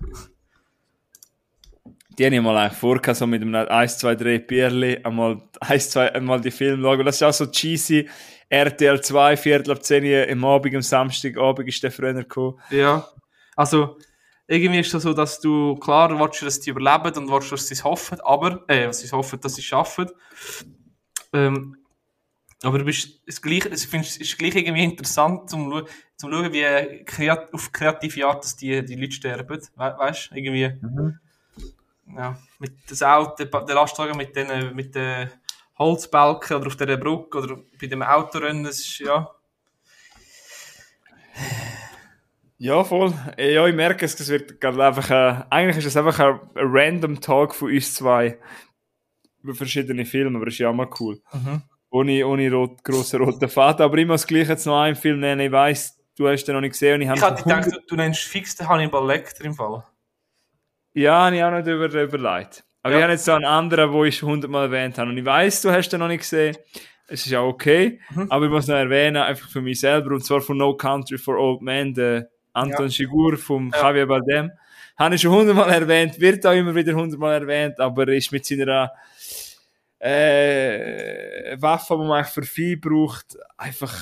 [2.17, 5.91] Die habe ich mal eigentlich vorgehabt, so mit einem 1, 2, 3 Bierli, einmal, 1,
[5.91, 7.05] 2, einmal die Filme schauen.
[7.05, 8.09] Das ist auch so cheesy.
[8.49, 12.59] RTL 2, Viertel ab 10 Uhr im Abend, am Samstagabend ist der früher gekommen.
[12.71, 13.07] Ja.
[13.55, 13.97] Also,
[14.47, 17.67] irgendwie ist es so, dass du, klar, willst du, dass die überleben und willst, dass
[17.67, 20.09] sie es hoffen, aber, äh, was sie hoffen, dass sie es schaffen.
[21.33, 21.75] Ähm,
[22.63, 26.53] aber du bist, das gleiche, ich finde, es ist gleich irgendwie interessant, zum, zum schauen,
[26.53, 29.59] wie kreat auf kreative Art, dass die, die Leute sterben.
[29.75, 30.73] We weißt du, irgendwie.
[32.15, 35.29] Ja, mit das Auto, der, Lastwagen mit den, mit den
[35.77, 39.29] Holzbalken oder auf der Brücke oder bei dem Autorennen, das ist, ja.
[42.57, 43.13] Ja, voll.
[43.37, 46.39] Äh, Ja, ich merke es, es wird gerade einfach, äh, eigentlich ist es einfach ein,
[46.55, 48.39] ein random Talk von uns zwei
[49.43, 51.21] über verschiedene Filme, aber das ist ja mal cool.
[51.31, 51.61] Mhm.
[51.89, 53.83] ohne, ohne rot, grossen roten Faden.
[53.83, 55.41] Aber ich muss gleich jetzt noch einen Film nennen.
[55.41, 56.95] Ich weiss, du hast den noch nicht gesehen.
[56.95, 59.83] Und ich ich hatte gedacht, du, du nennst fix den Hannibal Lecter im Fall.
[60.99, 62.63] Ja, habe ich auch nicht über, überlegt.
[62.83, 62.97] Aber Ja.
[62.99, 65.09] ich habe jetzt so einen anderen, wo ich hundertmal erwähnt habe.
[65.11, 66.55] Und ich weiss, du hast den noch nicht gesehen.
[67.07, 67.99] Es ist auch okay.
[68.11, 68.31] Mhm.
[68.31, 70.11] Aber ich muss noch erwähnen, einfach für mich selber.
[70.15, 72.91] Und zwar von No Country for Old Men, der Anton Ja.
[72.91, 73.81] Chigur vom Ja.
[73.89, 74.51] Javier Bardem.
[74.97, 78.91] Habe ich schon hundertmal erwähnt, wird auch immer wieder hundertmal erwähnt, aber ist mit seiner
[79.99, 83.93] äh, Waffe, die man für Vieh braucht, einfach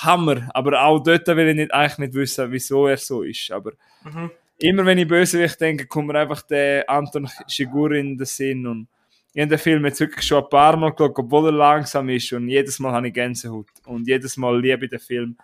[0.00, 0.48] Hammer.
[0.54, 3.50] Aber auch dort will ich nicht, eigentlich nicht wissen, wieso er so ist.
[3.50, 3.72] Aber
[4.04, 4.30] Mhm.
[4.58, 8.66] Immer wenn ich Bösewicht denke, kommt mir einfach der Anton Chigur in den Sinn.
[8.66, 8.88] Und
[9.32, 12.32] ich habe den Film jetzt wirklich schon ein paar Mal geschaut, obwohl er langsam ist.
[12.32, 13.68] Und jedes Mal habe ich Gänsehaut.
[13.86, 15.36] Und jedes Mal liebe ich den Film.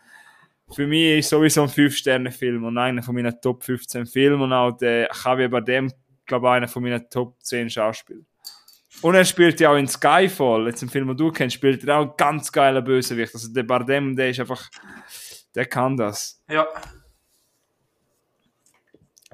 [0.72, 4.42] Für mich ist sowieso ein 5-Sterne-Film und einer von meinen Top 15 Filmen.
[4.42, 5.92] Und auch der Javier Bardem,
[6.26, 8.26] glaube ich, einer von meinen Top 10 Schauspielern.
[9.02, 11.98] Und er spielt ja auch in Skyfall, jetzt im Film, den du kennst, spielt er
[11.98, 13.34] auch einen ganz geiler Bösewicht.
[13.34, 14.68] Also der Bardem, der ist einfach,
[15.54, 16.42] der kann das.
[16.50, 16.66] Ja.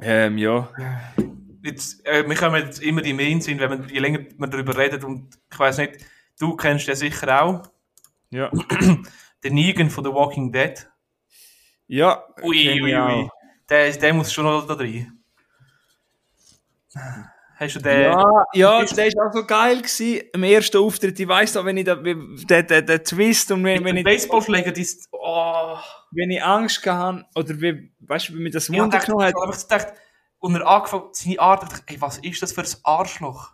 [0.00, 0.68] Ähm, ja.
[1.62, 4.76] Jetzt, äh, wir kommen jetzt immer die Main sind, wenn man, je länger man darüber
[4.76, 5.98] redet und ich weiß nicht,
[6.38, 7.62] du kennst den sicher auch.
[8.30, 8.50] Ja.
[9.44, 10.88] Den Negan von The Walking Dead.
[11.86, 12.24] Ja.
[12.42, 12.96] Ui, ui, ui.
[12.96, 13.30] auch.
[13.68, 15.16] Der, der muss schon noch da drin.
[17.58, 18.02] Hast du den?
[18.02, 20.28] Ja, ja, der ist auch so geil gewesen.
[20.32, 23.64] Im ersten Auftritt, ich weiss noch, wenn ich da, wie- der, der, der Twist und
[23.64, 25.76] wenn, wenn ich, Baseballschläger, die ist, oh.
[26.10, 29.34] wenn ich Angst hatte, oder wie, weißt du, wie mir das Wunder dachte, genommen hat.
[29.36, 30.00] ich habe gedacht,
[30.38, 33.50] und er angefangen, seine Art, ich dachte, ey, was ist das für ein Arschloch?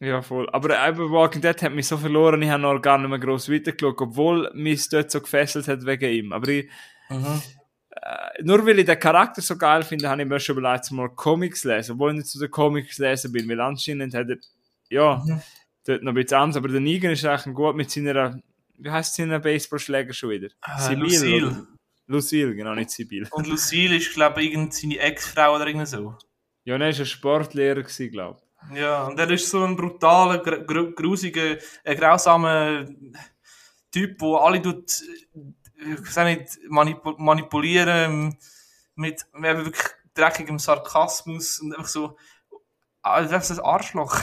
[0.00, 0.48] Ja, voll.
[0.50, 3.50] Aber eben Walking Dead hat mich so verloren, ich habe noch gar nicht mehr gross
[3.50, 6.32] weitergeschaut, obwohl mich es dort so gefesselt hat wegen ihm.
[6.32, 6.68] Aber ich,
[7.10, 7.42] Mhm.
[8.42, 11.64] nur weil ich den Charakter so geil finde, habe ich mir schon überlegt, mal Comics
[11.64, 14.36] lesen, obwohl ich nicht zu den Comics lesen bin, weil anscheinend hat er,
[14.88, 15.40] ja, Mhm.
[15.86, 18.38] dort noch ein bisschen anders, aber der Negan ist eigentlich gut mit seiner,
[18.76, 20.48] wie heißt seiner Baseballschläger schon wieder?
[20.66, 21.46] Äh, Lucille.
[21.48, 21.66] oder?
[22.08, 23.28] Lucille, genau, nicht Sibyl.
[23.30, 26.16] Und Lucille ist, glaube ich, seine Ex-Frau oder irgend so.
[26.64, 28.40] Ja, er war ein Sportlehrer, glaube
[28.74, 32.86] Ja, und er ist so ein brutaler, gr gr grusiger, äh, grausamer
[33.92, 34.90] Typ, der alle tut,
[35.34, 38.36] äh, ich weiß nicht, manipu manipulieren
[38.96, 42.16] mit, mit wirklich dreckigem Sarkasmus und einfach so,
[43.02, 44.18] also einfach so ein Arschloch.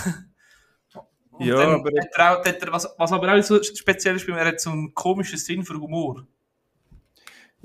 [1.32, 4.26] Und Ja, aber- hat er auch, hat er, was, was aber auch so speziell ist,
[4.28, 6.26] bei er hat so einen komischen Sinn für Humor.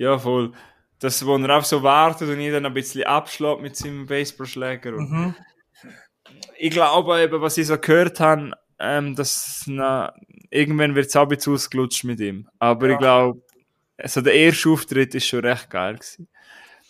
[0.01, 0.53] Ja, voll.
[0.99, 4.93] Das, wo er auch so wartet und ihn dann ein bisschen abschlägt mit seinem Baseballschläger.
[4.93, 5.35] Mhm.
[6.59, 10.15] Ich glaube eben, was ich so gehört habe, ähm, dass na,
[10.51, 12.49] irgendwann wird es auch ein bisschen ausgelutscht mit ihm.
[12.59, 12.93] Aber Ja.
[12.95, 13.43] ich glaube,
[13.99, 16.29] also der erste Auftritt ist schon recht geil gewesen.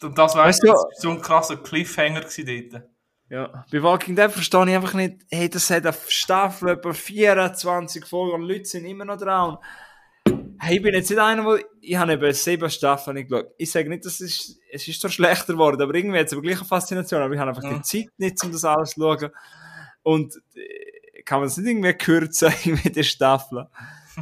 [0.03, 2.85] Und das war Weißt du- so ein krasser Cliffhanger gewesen dort.
[3.29, 3.65] Ja.
[3.73, 8.35] Bei Walking Dead verstehe ich einfach nicht, hey, das hat eine Staffel etwa 24 Folgen
[8.43, 9.59] und Leute sind immer noch dran.
[10.59, 13.47] Hey, ich bin jetzt nicht einer, wo, ich habe eben sieben Staffeln geschaut.
[13.59, 16.43] Ich sage nicht, dass es, es ist zwar schlechter geworden, aber irgendwie hat es aber
[16.43, 17.75] gleich eine Faszination, aber ich habe einfach Ja.
[17.75, 19.31] die Zeit nicht, um das alles zu schauen.
[20.03, 23.67] Und äh, kann man das nicht irgendwie kürzen, irgendwie die Staffeln.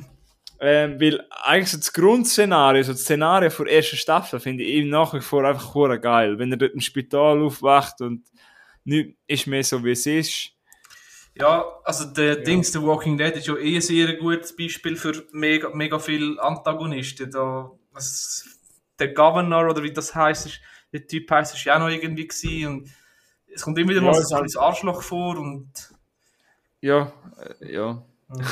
[0.61, 5.15] ähm, weil eigentlich so das Grundszenario, so das Szenario der ersten Staffel finde ich nach
[5.15, 6.39] wie vor einfach geil.
[6.39, 8.25] Wenn er dort im Spital aufwacht und
[8.85, 10.53] nicht ist mehr so, wie es ist.
[11.41, 15.25] Ja, also der Dings, The Walking Dead ist ja eh ein sehr gutes Beispiel für
[15.33, 17.31] mega, mega viele Antagonisten.
[17.31, 18.45] Da, was,
[18.99, 20.61] der Governor oder wie das heißt,
[20.93, 22.91] der Typ heißt, ist ja auch noch irgendwie gewesen und
[23.55, 25.71] es kommt immer wieder Ja, mal so ein Arschloch vor und
[26.81, 27.13] Ja,
[27.61, 28.03] äh, ja.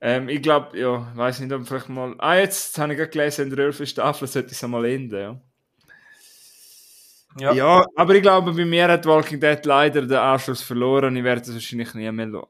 [0.00, 2.14] ähm, ich glaube, ja, weiß nicht, ob vielleicht mal.
[2.18, 3.88] Ah, jetzt habe ich gerade gelesen, in der 11.
[3.88, 5.40] Staffel sollte es einmal enden, ja.
[7.38, 7.52] Ja.
[7.52, 11.16] Ja, aber ich glaube, bei mir hat Walking Dead leider den Anschluss verloren.
[11.16, 12.48] Ich werde es wahrscheinlich nie mehr schauen.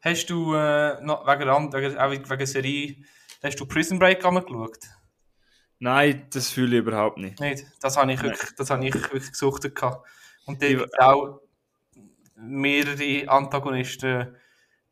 [0.00, 2.96] Hast du äh, noch wegen, wegen, wegen Serie,
[3.42, 4.78] hast du Prison Break angeschaut?
[5.78, 7.40] Nein, das fühle ich überhaupt nicht.
[7.40, 7.64] Nicht?
[7.80, 8.30] Das habe ich Nein.
[8.30, 9.74] wirklich, das habe ich wirklich gesucht.
[9.74, 10.06] gehabt.
[10.46, 11.40] Und da Ich- gibt auch
[12.36, 14.36] mehrere Antagonisten.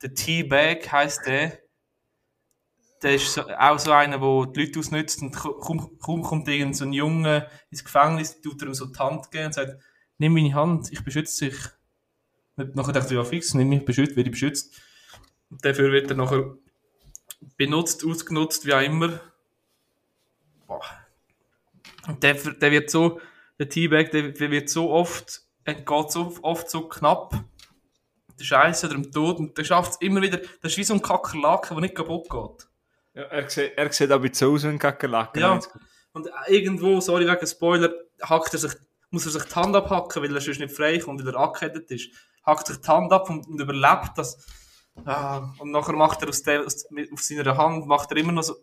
[0.02, 1.58] Der T-Bag heisst der.
[3.02, 6.76] Der ist so, auch so einer, der die Leute ausnützt und kaum, kaum kommt irgend
[6.76, 9.82] so ein Junge ins Gefängnis, tut er ihm so die Hand geben und sagt,
[10.18, 11.58] nimm meine Hand, ich beschütze dich.
[12.56, 14.74] Und nachher dachte ich, ja fix, nimm mich, beschützt, werde ich beschützt.
[15.48, 16.56] Und dafür wird er nachher
[17.56, 19.18] benutzt, ausgenutzt, wie auch immer.
[20.66, 20.82] Boah.
[22.06, 23.20] Und der, der wird so,
[23.58, 27.44] der Teabag, der, der wird so oft, er geht so oft so knapp,
[28.38, 30.94] der Scheiße oder dem Tod, und der schafft es immer wieder, das ist wie so
[30.94, 32.69] ein Kakerlaken, der nicht kaputt geht.
[33.12, 35.40] Er, sieht, er sieht auch ein bisschen aus wie ein Kakerlaken.
[35.40, 35.60] Ja.
[36.12, 37.92] Und irgendwo, sorry wegen Spoiler,
[38.22, 38.72] hackt er sich,
[39.10, 41.90] muss er sich die Hand abhacken, weil er sonst nicht frei kommt, weil er angekettet
[41.90, 42.10] ist.
[42.44, 44.44] Hackt sich die Hand ab und, und überlebt das.
[45.04, 48.42] Ah, und nachher macht er aus der, aus, auf seiner Hand, macht er immer noch
[48.42, 48.56] so...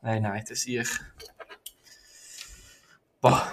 [0.00, 0.88] Nein, nein, das sehe ich.
[3.20, 3.46] Boah.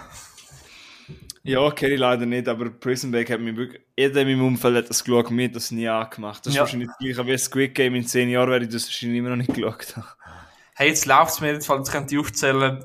[1.45, 4.77] Ja, kenne ich leider nicht, aber Prison Break hat mich wirklich, jeder in meinem Umfeld
[4.77, 6.45] hat das geschaut, mir hat das nie angemacht.
[6.45, 6.61] Das ist Ja.
[6.61, 9.35] wahrscheinlich das gleiche wie Squid Game in 10 Jahren, werde ich das wahrscheinlich immer noch
[9.35, 10.05] nicht geschaut haben.
[10.75, 12.83] Hey, jetzt läuft's mir, jetzt jetzt könnte ich aufzählen.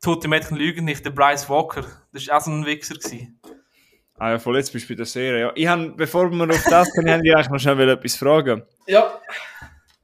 [0.00, 1.84] Tote Mädchen lügen nicht, der Bryce Walker.
[2.12, 2.94] Das war auch so ein Wichser.
[2.94, 3.38] Gewesen.
[4.16, 5.40] Ah ja, voll jetzt bist du bei der Serie.
[5.40, 5.52] Ja.
[5.54, 8.62] Ich habe, bevor wir auf das kommen, habe ich eigentlich noch schnell etwas fragen.
[8.86, 9.20] Ja.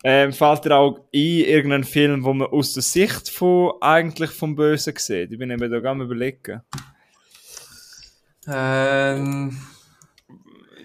[0.04, 4.54] Ähm, fällt dir auch ein, irgendein Film, wo man aus der Sicht von, eigentlich vom
[4.54, 5.32] Bösen sieht?
[5.32, 6.60] Ich bin eben da am überlegen.
[8.46, 9.58] Ähm,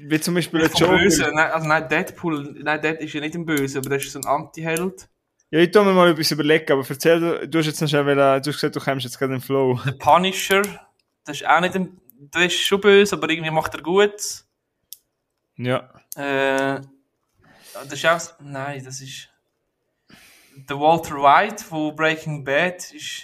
[0.01, 0.97] Wie zum Beispiel der vom Joker.
[0.97, 1.33] Bösen.
[1.33, 4.19] Nein, also nein, Deadpool, nein, Dead ist ja nicht ein Böse, aber das ist so
[4.19, 5.09] ein Anti-Held.
[5.51, 8.05] Ja, ich tu mir mal etwas überlegen, aber erzähl, du, du hast jetzt noch schnell,
[8.05, 9.79] wollen- du hast gesagt, du kommst jetzt gerade in den Flow.
[9.85, 10.61] Der Punisher,
[11.25, 11.99] das ist auch nicht ein,
[12.31, 14.13] das ist schon böse, aber irgendwie macht er gut.
[15.57, 15.89] Ja.
[16.15, 16.81] Äh,
[17.73, 19.29] das ist auch, nein, das ist,
[20.55, 23.23] der Walter White von Breaking Bad ist,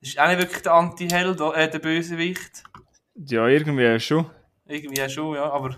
[0.00, 2.62] ist auch nicht wirklich der Anti-Held, äh, der Bösewicht.
[3.26, 4.26] Ja, irgendwie schon.
[4.66, 5.76] Irgendwie schon, ja, aber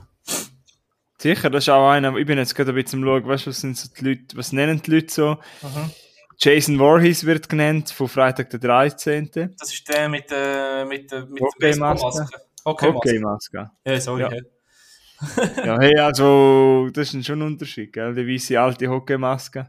[1.18, 3.50] Sicher, das ist auch einer, ich bin jetzt gerade ein bisschen am schauen, weißt du,
[3.50, 5.38] was sind so die Leute, was nennen die Leute so?
[5.62, 5.90] Mhm.
[6.38, 9.30] Jason Voorhees wird genannt, von Freitag der 13.
[9.58, 12.38] das ist der mit der, mit der, mit Okay, der Baseballmaske.
[12.64, 13.70] Okay, Okay, Maske.
[13.84, 14.22] Ja, sorry.
[14.22, 14.30] Ja.
[15.64, 15.78] Ja.
[15.78, 18.14] Hey, also, das ist schon ein Unterschied, gell?
[18.14, 19.68] Die weiße alte Hockeymaske.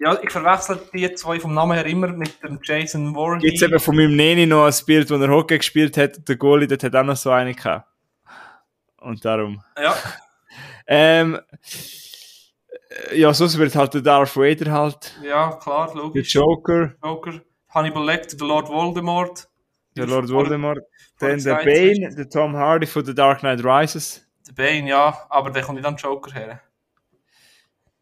[0.00, 3.42] ja, ich verwechsel die zwei vom Namen her immer mit dem Jason Voorhees.
[3.42, 6.66] Gibt's eben von meinem Neni noch ein Bild, wo er Hockey gespielt hat, der Goalie,
[6.66, 7.86] dort hat auch noch so eine gehabt.
[9.00, 9.62] Und darum.
[9.80, 9.94] Ja,
[10.90, 11.38] Ähm,
[13.10, 16.32] äh, ja, sonst wird halt der Darth Vader halt, ja, klar, der logisch.
[16.34, 19.48] Joker, Joker, Hannibal Lecter, der Lord Voldemort.
[19.96, 20.78] der Lord Voldemort,
[21.18, 24.26] dann der Bane, der Tom Hardy von The Dark Knight Rises.
[24.48, 26.60] Der Bane, ja, aber der kommt nicht an den Joker her.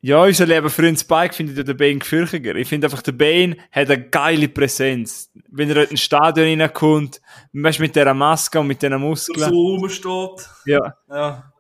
[0.01, 2.55] Ja, unser lieber Freund Spike findet ja den Bane gefürchiger.
[2.55, 5.31] Ich finde einfach, der Bane hat eine geile Präsenz.
[5.51, 7.21] Wenn er in ein Stadion reinkommt,
[7.53, 9.51] weißt, mit dieser Maske und mit diesen So Muskeln.
[9.51, 10.49] rumsteht.
[10.67, 10.95] Ja.
[11.09, 11.53] Ja.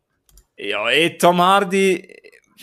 [0.58, 2.08] Ja, ey, Tom Hardy,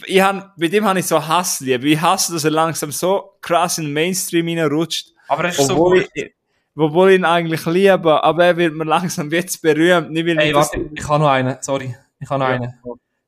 [0.06, 1.88] ich hab, bei dem habe ich so Hassliebe.
[1.88, 5.10] Ich hasse, dass er langsam so krass in den Mainstream reinrutscht.
[5.28, 6.08] Aber er ist so gut.
[6.14, 6.34] ich,
[6.76, 10.12] obwohl ich ihn eigentlich liebe, aber er wird mir langsam jetzt berühmt.
[10.12, 11.96] Nicht, weil Ey, warte, ich habe noch einen, sorry.
[12.24, 12.56] Ich habe noch Ja.
[12.56, 12.74] einen.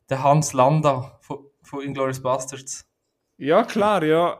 [0.10, 2.86] Der Hans Landa von, von Inglourious Bastards.
[3.38, 4.40] Ja, klar, ja.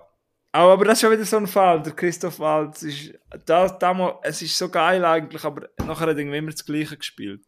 [0.52, 1.82] Aber, aber das ist schon wieder so ein Fall.
[1.82, 3.14] Der Christoph Waltz ist,
[3.46, 6.96] da, da mal, es ist so geil eigentlich, aber nachher hat irgendwie immer das Gleiche
[6.98, 7.42] gespielt.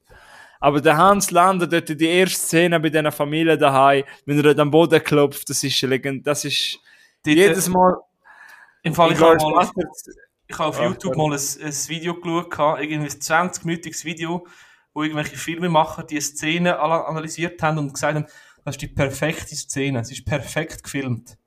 [0.60, 4.43] Aber der Hans Lander, dort in die erste Szene bei dieser Familie daheim, wenn er
[4.43, 6.80] dort am Boden klopft, das ist, legend, das ist
[7.24, 7.95] Dort, jedes Mal,
[8.84, 10.10] Im Fall, ich habe Inglourious mal, Basterds-
[10.49, 14.47] ich habe auf Ah, YouTube mal ein, ein Video geschaut, irgendwie ein 20-minütiges Video,
[15.04, 18.26] irgendwelche Filmemacher die Szene analysiert haben und gesagt haben,
[18.66, 21.38] das ist die perfekte Szene, es ist perfekt gefilmt.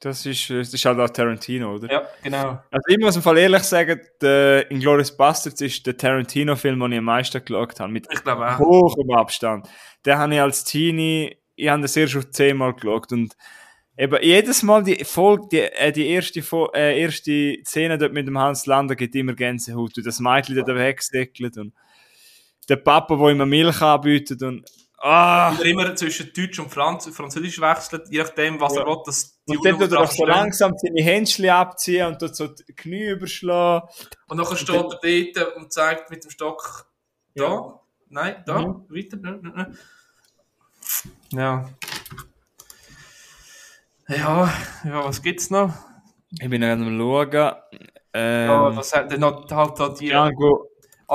[0.00, 1.90] das ist, das ist halt auch Tarantino, oder?
[1.90, 2.60] Ja, genau.
[2.70, 6.98] Also ich muss im Fall ehrlich sagen, der Inglourious Basterds ist der Tarantino-Film, den ich
[6.98, 7.92] am meisten geschaut habe.
[7.92, 8.58] Mit Ich glaube auch.
[8.58, 9.68] hoch im Abstand.
[10.04, 13.36] Den habe ich als Teenie, ich habe das erst schon zehnmal geschaut und
[13.96, 18.26] eben jedes Mal die Folge, die, äh, die erste, Fo- äh, erste Szene dort mit
[18.26, 21.74] dem Hans Lander gibt immer Gänsehaut und das Mädchen dort wegsäckelt und
[22.68, 24.64] der Papa, der immer Milch anbietet und
[24.98, 25.52] ah!
[25.56, 28.86] Weil er immer zwischen Deutsch und Franz Französisch wechselt, je nachdem, was er Ja.
[28.86, 32.46] will, dass Und dann tut er doch so langsam seine Händchen abziehen und tut so
[32.48, 33.88] die Knie überschlagen.
[34.28, 36.86] Und nachher steht er dort und zeigt mit dem Stock,
[37.34, 37.80] da, Ja.
[38.10, 38.86] nein, da, Mhm.
[38.88, 39.72] weiter.
[41.32, 41.68] Ja.
[44.08, 44.52] Ja,
[44.84, 45.72] ja, was gibt's noch?
[46.40, 47.54] Ich bin gerade am schauen.
[48.14, 50.68] Ähm, Ja, was hat denn noch halt da die, Django,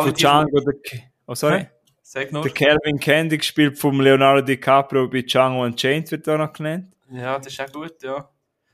[0.05, 1.59] die, Django, der, Ke- oh sorry.
[1.59, 1.69] Hä?
[2.01, 2.43] sag nur.
[2.43, 6.87] Der Calvin Candy gespielt vom Leonardo DiCaprio bei Django Unchained wird da noch genannt.
[7.11, 8.29] Ja, das ist auch gut, ja.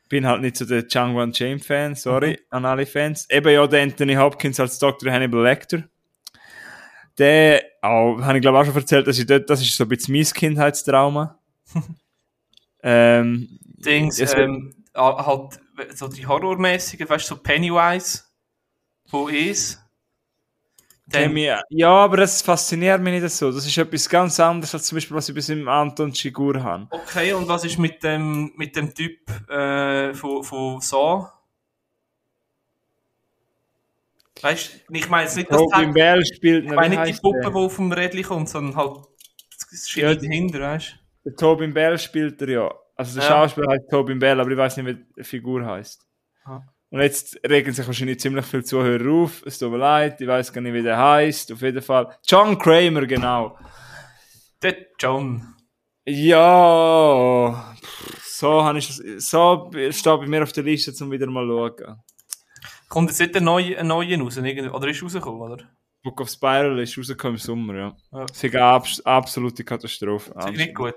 [0.10, 3.28] Bin halt nicht so der Django Unchained Fan, sorry an alle Fans.
[3.30, 5.12] Eben ja, der Anthony Hopkins als Dr.
[5.12, 5.84] Hannibal Lecter.
[7.18, 9.90] Der, auch, habe ich glaube auch schon erzählt, dass ich dort, das ist so ein
[9.90, 11.40] bisschen mein Kindheitstrauma.
[12.84, 15.60] ähm, Dings, es- ähm, halt,
[15.96, 18.24] so die Horrormäßigen, weißt du, so Pennywise
[19.08, 19.80] von Is.
[21.30, 23.52] Mir, ja, aber das fasziniert mich nicht so.
[23.52, 26.88] Das ist etwas ganz anderes als zum Beispiel, was ich bis im Anton Figur habe.
[26.92, 31.28] okay, und was ist mit dem, mit dem Typ äh, von, von Saw?
[34.42, 37.50] Weißt du, ich meine jetzt nicht, dass Robin Bell spielt, ich meine nicht die Puppe,
[37.50, 38.98] die auf dem Rädchen kommt, sondern halt
[39.72, 41.30] das Schiene Ja, dahinter, weißt du?
[41.30, 42.74] Der Tobin Bell spielt er ja.
[42.96, 43.36] Also der Ja.
[43.36, 46.06] Schauspieler heißt Tobin Bell, aber ich weiß nicht, wie die Figur heißt.
[46.46, 46.62] Ah.
[46.94, 49.42] Und jetzt regen sich wahrscheinlich ziemlich viele Zuhörer auf.
[49.48, 51.52] Es tut mir leid, ich weiß gar nicht, wie der heißt.
[51.52, 52.16] Auf jeden Fall.
[52.28, 53.58] John Kramer, genau.
[54.62, 55.56] Der John.
[56.06, 57.74] Ja,
[58.24, 61.84] so, habe ich, das- so steht bei mir auf der Liste, um wieder mal zu
[61.84, 61.98] schauen.
[62.90, 64.38] Kommt jetzt nicht ein neuer, ein neuer raus?
[64.38, 65.64] Oder ist rausgekommen, oder?
[66.04, 67.96] Book of Spiral ist rausgekommen im Sommer, ja.
[68.12, 68.26] Ja.
[68.26, 70.32] Das ist eine abs absolute Katastrophe.
[70.38, 70.96] Ist nicht gut.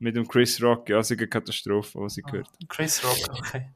[0.00, 3.70] Mit dem Chris Rock, ja, das ist eine Katastrophe, was ich gehört Chris Rock, okay.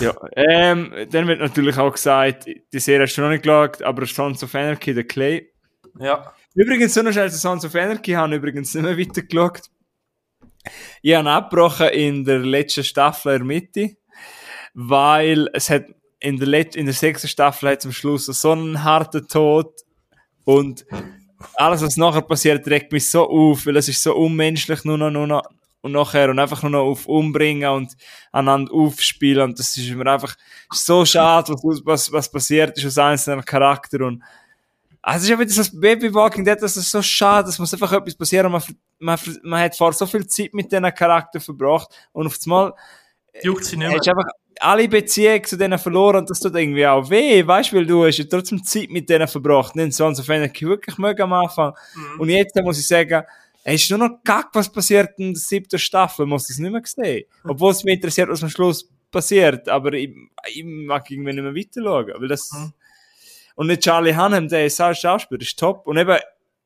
[0.00, 4.06] Ja, ähm, dann wird natürlich auch gesagt, die Serie hast du noch nicht geschaut, aber
[4.06, 5.50] Sons of Anarchy, der Clay.
[5.98, 6.34] Ja.
[6.54, 9.62] Übrigens, so noch zu Sons of Anarchy, habe ich übrigens nicht mehr weitergeschaut.
[11.02, 13.96] Ich habe abgebrochen in der letzten Staffel in der Mitte,
[14.74, 15.86] weil es hat
[16.18, 19.72] in der, Let in der sechsten Staffel hat zum Schluss so einen harten Tod
[20.44, 20.86] und
[21.54, 25.10] alles, was nachher passiert, regt mich so auf, weil es ist so unmenschlich nur noch,
[25.10, 25.42] nur noch
[25.80, 27.96] und nachher und einfach nur noch auf umbringen und
[28.32, 30.36] einander aufspielen und das ist mir einfach
[30.72, 34.22] so schade, was, was, was passiert ist aus einzelnen Charakter und
[35.02, 37.72] also es ist ja wieder das Baby Walking Dead, das ist so schade, dass muss
[37.72, 38.62] einfach etwas passieren, man,
[38.98, 42.74] man, man hat vor so viel Zeit mit diesen Charakteren verbracht und auf einmal
[43.42, 44.14] Juckt sie nicht hast mehr.
[44.14, 47.76] du einfach alle Beziehungen zu denen verloren und das tut irgendwie auch weh, weißt du,
[47.76, 51.22] weil du hast ja trotzdem Zeit mit denen verbracht, nicht so auf Anarchy wirklich mögen
[51.22, 51.74] am Anfang.
[51.94, 52.20] Mhm.
[52.20, 53.24] Und jetzt muss ich sagen,
[53.74, 56.82] es ist nur noch gack, was passiert in der siebten Staffel, muss das nicht mehr
[56.84, 57.24] sehen.
[57.44, 60.14] Obwohl es mich interessiert, was am Schluss passiert, aber ich,
[60.54, 62.72] ich mag irgendwie nicht mehr weiter schauen, weil das, Mhm.
[63.56, 65.86] und nicht Charlie Hunnam, der ist als Schauspieler, ist top.
[65.86, 66.16] Und eben,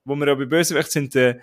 [0.04, 1.38] wo wir ja bei Bösewicht sind, der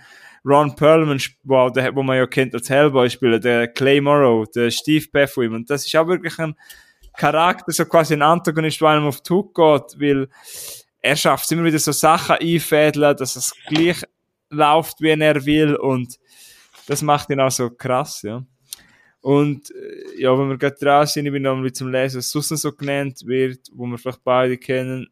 [0.45, 4.45] Ron Perlman, wo, auch der, wo man ja kennt als Hellboy spielen, der Clay Morrow,
[4.51, 5.55] der Steve Bethwim.
[5.55, 6.55] Und das ist auch wirklich ein
[7.18, 10.28] Charakter, so quasi ein Antagonist, der einem auf die Haut geht, weil
[11.01, 14.03] er schafft es immer wieder so Sachen einfädeln, dass es gleich
[14.50, 15.76] läuft, wie er will.
[15.76, 16.16] Und
[16.88, 18.43] das macht ihn auch so krass, ja.
[19.22, 22.30] Und äh, ja, wenn wir gerade dran sind, ich bin noch mal zum Lesen, was
[22.30, 25.08] sonst so genannt wird, wo wir vielleicht beide kennen.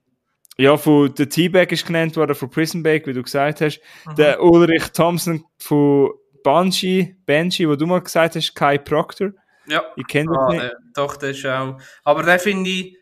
[0.57, 3.81] Ja, von der T-Bag ist genannt worden, von Prison Break, wie du gesagt hast.
[4.17, 6.11] Der Ulrich Thompson von
[6.43, 9.31] Banshee, Banshee, wo du mal gesagt hast, Kai Proctor.
[9.67, 9.83] Ja.
[9.97, 10.63] Ich kenne Ah, nicht.
[10.63, 11.77] äh, doch, der ist auch.
[12.05, 12.97] Aber der finde ich,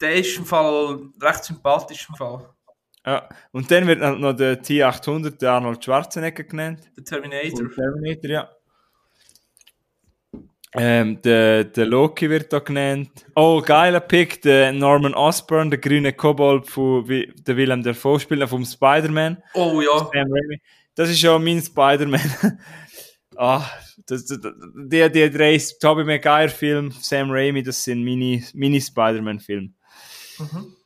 [0.00, 2.48] der ist im Fall recht sympathisch im Fall.
[3.06, 3.28] Ja.
[3.52, 6.80] Und dann wird noch der T800, der Arnold Schwarzenegger genannt.
[6.96, 7.70] Der Terminator.
[7.70, 8.50] Terminator, ja.
[10.72, 13.26] Ähm, der, der Loki wird da genannt.
[13.34, 18.64] Oh, geiler Pick, der Norman Osborn, der grüne Kobold von der Willem Dafoe spielt, vom
[18.64, 19.42] Spider-Man.
[19.54, 20.08] Oh ja.
[20.94, 22.20] Das ist ja mein Spider-Man.
[23.36, 23.68] ah,
[24.06, 29.70] das, das, die, die drei Tobey Maguire-Film, Sam Raimi, das sind meine, meine Spider-Man-Filme.
[30.38, 30.76] Mhm.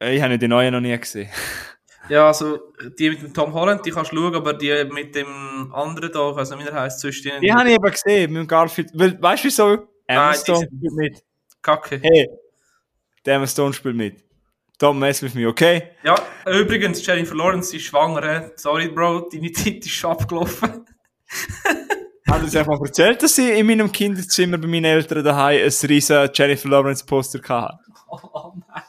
[0.00, 1.28] Äh, Ich habe die neuen noch nie gesehen.
[2.08, 5.70] Ja, also die mit dem Tom Holland, die kannst du schauen, aber die mit dem
[5.74, 7.42] anderen da, ich weiß nicht, wie der heißt, zwischen denen.
[7.42, 8.88] Die habe ich eben gesehen, mit dem Garfield.
[8.94, 9.88] Weil, weißt du wieso?
[10.06, 11.22] Emma Stone spielt mit.
[11.60, 12.00] Kacke.
[12.02, 12.30] Hey,
[13.26, 14.24] der Emma Stone spielt mit.
[14.80, 15.90] Don't mess with me, okay?
[16.02, 16.14] Ja,
[16.46, 18.52] übrigens, Jennifer Lawrence ist schwanger.
[18.56, 20.86] Sorry, Bro, deine Zeit ist schon abgelaufen.
[22.26, 26.30] Hat uns einfach erzählt, dass sie in meinem Kinderzimmer bei meinen Eltern daheim ein riesen
[26.32, 27.78] Jennifer Lawrence Poster hatte.
[28.10, 28.82] Oh nein.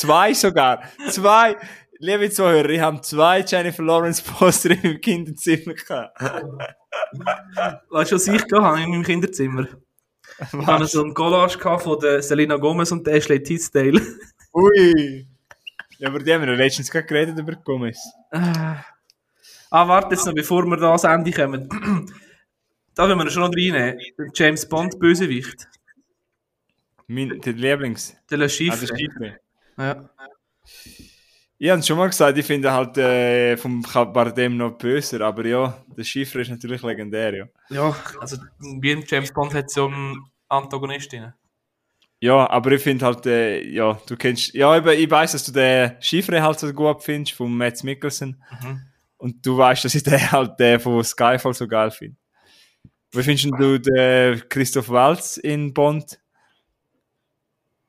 [0.00, 0.82] Zwei sogar.
[1.10, 1.56] Zwei.
[1.98, 6.18] Liebe Zuhörer, ich habe zwei Jennifer Lawrence Poster in meinem Kinderzimmer gehabt.
[7.90, 9.66] Weißt du, was ich gehabt habe in meinem Kinderzimmer?
[10.38, 14.00] Ich hatte so ein Collage gehabt von der Selena Gomez und der Ashley Tisdale.
[14.54, 15.26] Ui.
[15.98, 17.98] Ja, aber die haben wir letztens gerade geredet über Gomez.
[18.32, 18.82] ah,
[19.86, 21.68] warte jetzt noch, bevor wir da ans Ende kommen.
[22.94, 24.00] da wollen wir schon noch reinnehmen.
[24.34, 25.68] James Bond Bösewicht.
[27.06, 28.16] Mein, der Lieblings.
[28.30, 28.86] Der Le Ah, Chiffre.
[28.86, 29.36] Chiffre.
[29.78, 30.10] Ja.
[31.58, 35.84] Ich habe schon mal gesagt, ich finde halt äh, vom Bardem noch böser, aber ja,
[35.94, 37.46] der Chiffre ist natürlich legendär, ja.
[37.68, 38.38] ja, also
[38.80, 40.18] wie ein James Bond hat so einen
[40.48, 41.34] Antagonistin.
[42.22, 45.52] Ja, aber ich finde halt, äh, ja, du kennst, ja, eben, ich weiß, dass du
[45.52, 48.42] den Chiffre halt so gut findest, von Matt Mikkelsen.
[48.62, 48.80] Mhm.
[49.16, 52.16] Und du weißt, dass ich den halt den von Skyfall so geil finde.
[53.12, 56.18] Wie findest du den Christoph Waltz in Bond?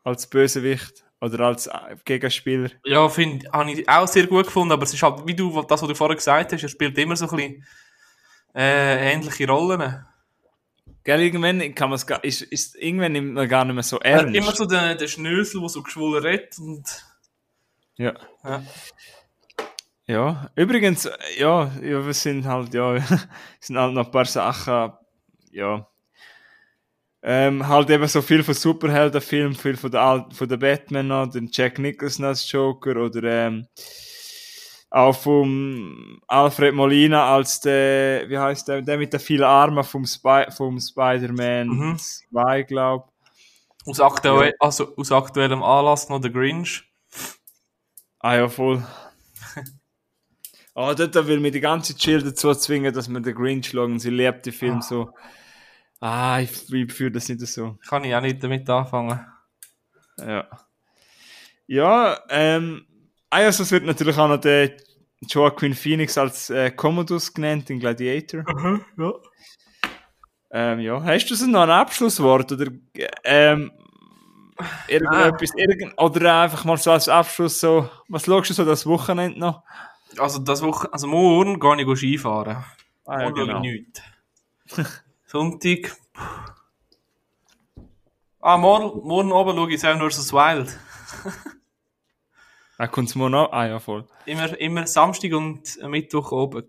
[0.04, 1.06] Als Bösewicht?
[1.22, 2.72] Oder als äh, Gegenspieler?
[2.84, 5.82] Ja, finde habe ich auch sehr gut gefunden, aber es ist halt, wie du, das,
[5.82, 7.66] was du vorher gesagt hast, er spielt immer so ein bisschen
[8.56, 10.04] äh, ähnliche Rollen.
[11.04, 14.00] Gell, irgendwann kann man es gar, ist, ist, irgendwann nimmt man gar nicht mehr so
[14.00, 14.36] Er hat ernst.
[14.36, 16.84] immer so den, den Schnösel, der so geschwollen redet und
[17.98, 18.14] Ja.
[18.44, 18.64] ja.
[20.08, 22.96] Ja, übrigens, äh, ja, ja, wir sind halt, ja,
[23.60, 24.94] es sind halt noch ein paar Sachen,
[25.52, 25.88] ja,
[27.24, 31.50] ähm, halt eben so viel von Superheldenfilmen, viel von der, von der Batman noch, den
[31.52, 33.68] Jack Nicholson als Joker oder ähm,
[34.90, 40.06] auch vom Alfred Molina als der, wie heißt der, der mit den vielen Armen vom,
[40.06, 41.98] Spy vom Spider-Man Mhm.
[41.98, 43.10] 2, glaub.
[43.86, 46.84] aus, aktuell, also, aus aktuellem Anlass noch der Grinch.
[48.20, 48.84] Ah ja, voll.
[50.76, 53.98] Oh, dort will mir die ganze Chill dazu zwingen, dass wir den Grinch schauen.
[54.00, 55.12] Sie liebt den Film so.
[56.02, 57.78] Ah, ich, ich fühle das nicht so.
[57.88, 59.20] Kann ich auch nicht damit anfangen.
[60.18, 60.48] Ja.
[61.68, 62.86] Ja, ähm,
[63.30, 64.76] ah, also es wird natürlich auch noch der
[65.22, 68.44] Joaquin Phoenix als äh, Commodus genannt, in Gladiator.
[68.98, 69.14] ja.
[70.50, 72.72] Ähm, ja, hast du so noch ein Abschlusswort oder
[73.24, 73.72] ähm,
[74.88, 79.40] irgendetwas, irgend, oder einfach mal so als Abschluss so, was schaust du so das Wochenende
[79.40, 79.64] noch?
[80.18, 82.66] Also, das Woche, also morgen gehe ich Skifahren.
[83.06, 83.62] Ah, ja, schaue genau.
[83.64, 83.86] ich
[84.68, 85.02] nichts.
[85.32, 85.96] Sonntag.
[88.42, 90.34] Ah, morgen, morgen oben schaue ich Seven vs.
[90.34, 90.78] Wild.
[92.78, 93.50] Ah, kommt's morgen noch?
[93.54, 94.06] Ah, ja, voll.
[94.26, 96.64] Immer, immer Samstag und Mittwoch oben.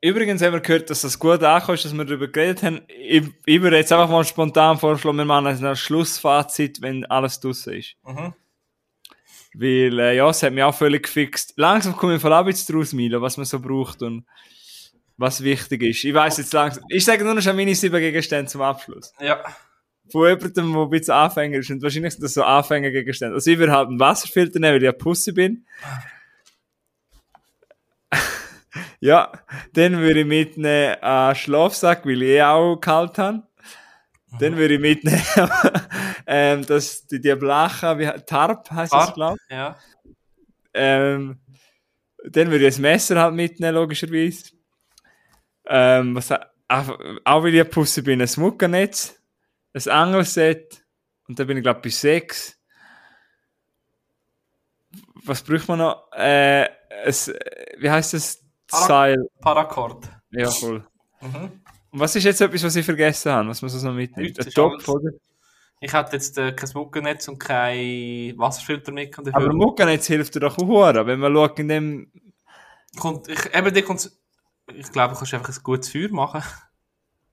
[0.00, 2.80] Übrigens haben wir gehört, dass das gut angekommen ist, dass wir darüber geredet haben.
[2.88, 7.74] Ich, ich würde jetzt einfach mal spontan vorschlagen, wir machen ein Schlussfazit, wenn alles draussen
[7.74, 7.96] ist.
[8.02, 8.32] Mhm.
[9.52, 11.52] Weil, äh, ja, es hat mich auch völlig gefixt.
[11.56, 14.24] Langsam komme ich voll ab jetzt draus, Milo, was man so braucht und
[15.16, 16.04] was wichtig ist.
[16.04, 16.84] Ich weiss jetzt langsam.
[16.88, 19.12] Ich sage nur noch meine sieben Gegenstände zum Abschluss.
[19.20, 19.42] Ja.
[20.10, 21.70] Von jemandem, der ein bisschen Anfänger ist.
[21.70, 23.34] Und wahrscheinlich sind das so Anfängergegenstände.
[23.34, 25.66] Also ich würde halt einen Wasserfilter nehmen, weil ich ein Pussy bin.
[29.00, 29.32] ja,
[29.72, 33.42] dann würde ich mitnehmen einen Schlafsack, weil ich eh auch kalt habe.
[34.38, 35.22] Dann würde ich mitnehmen,
[36.26, 39.54] ähm, das, die, die Blacha, wie, Tarp heisst das, glaube ich.
[39.54, 39.76] Ja.
[40.74, 41.38] Ähm,
[42.28, 44.55] dann würde ich ein Messer halt mitnehmen, logischerweise.
[45.68, 49.20] Ähm, was, auch, weil ich ein Pussy bin, ein Smuckernetz,
[49.74, 50.84] ein Angelset
[51.28, 52.58] und dann bin ich glaube bei sechs.
[55.24, 56.10] Was braucht man noch?
[56.12, 56.68] Äh,
[57.04, 57.32] es,
[57.78, 58.42] wie heißt das?
[58.68, 59.28] Para- Seil.
[59.40, 60.08] Paracord.
[60.30, 60.84] Ja, voll.
[61.20, 61.60] Mhm.
[61.92, 64.30] Und was ist jetzt etwas, was ich vergessen habe, was man so noch mitnimmt?
[64.36, 65.10] Nichts Ein Topf, oder?
[65.80, 69.16] Ich hatte jetzt äh, kein Muckennetz und kein Wasserfilter mit.
[69.18, 72.10] Aber dafür Muckernetz hilft dir doch auch, wenn man schaut, in dem
[72.98, 74.18] kommt, ich, eben, dir kommt's-
[74.74, 76.42] ich glaube, du kannst einfach ein gutes Feuer machen.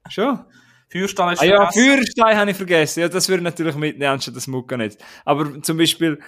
[0.08, 0.44] schon.
[0.90, 1.70] Feuerstahl ist Ah ja.
[1.72, 3.00] Feuerstein habe ich vergessen.
[3.00, 4.96] Ja, das würde ich natürlich mitnehmen, anstatt das Muckernetz.
[5.24, 6.20] Aber zum Beispiel,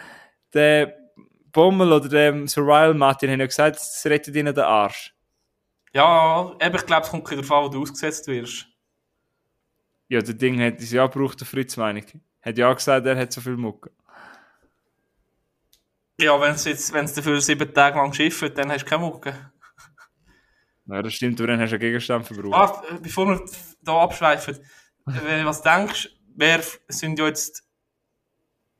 [0.52, 0.96] der
[1.52, 5.14] Bommel oder der Survival Martin haben ja gesagt, es rettet ihnen den Arsch.
[5.92, 8.66] Ja, eben, ich glaube, es kommt darauf an, wo du ausgesetzt wirst.
[10.08, 12.06] Ja, der Ding hat es ja gebraucht, der Fritz, meine ich.
[12.42, 13.90] Hat ja gesagt, er hat so viel Mucke.
[16.20, 19.52] Ja, wenn es dafür sieben Tage lang schifft, dann hast du keine Mucke.
[20.88, 22.84] Ja, das stimmt, aber dann hast du einen Gegenstand verbraucht.
[22.90, 23.44] Äh, bevor wir
[23.84, 24.58] hier abschweifen,
[25.04, 27.64] was denkst du, wer sind ja jetzt,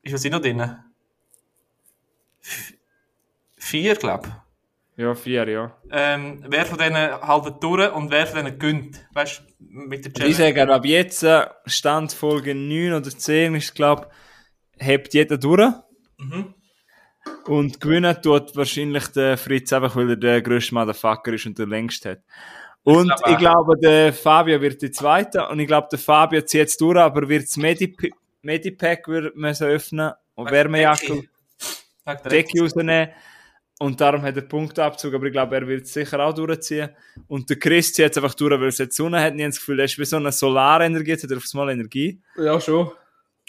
[0.02, 0.76] ist was noch drin?
[3.56, 5.02] Vier, glaube ich.
[5.02, 5.76] Ja, vier, ja.
[5.90, 9.06] Ähm, wer von denen haltet durch und wer von denen gönnt?
[9.12, 10.54] Weißt du, mit der Ich Challenge?
[10.56, 14.08] sage, ab jetzt, äh, Stand Folge 9 oder 10 ist, glaube
[14.78, 15.70] ich, hebt jeder durch.
[16.18, 16.54] Mhm.
[17.46, 21.66] Und gewinnen tut wahrscheinlich der Fritz einfach, weil er der grösste Motherfucker ist und der
[21.66, 22.22] längste hat.
[22.82, 25.48] Und glaube ich glaube, der Fabio wird die Zweite.
[25.48, 27.96] Und ich glaube, der Fabio zieht jetzt durch, aber wird das Medip
[28.42, 31.24] Medipack wird müssen öffnen und Wärmejacke,
[32.30, 33.08] Decke rausnehmen.
[33.78, 36.90] Und darum hat er Punktabzug, aber ich glaube, er wird es sicher auch durchziehen.
[37.26, 39.34] Und der Chris zieht jetzt einfach durch, weil es jetzt Sonne hat.
[39.34, 41.70] Ich habe das Gefühl, er ist wie so eine Solarenergie, jetzt hat er aufs Mal
[41.70, 42.22] Energie.
[42.36, 42.90] Ja, schon.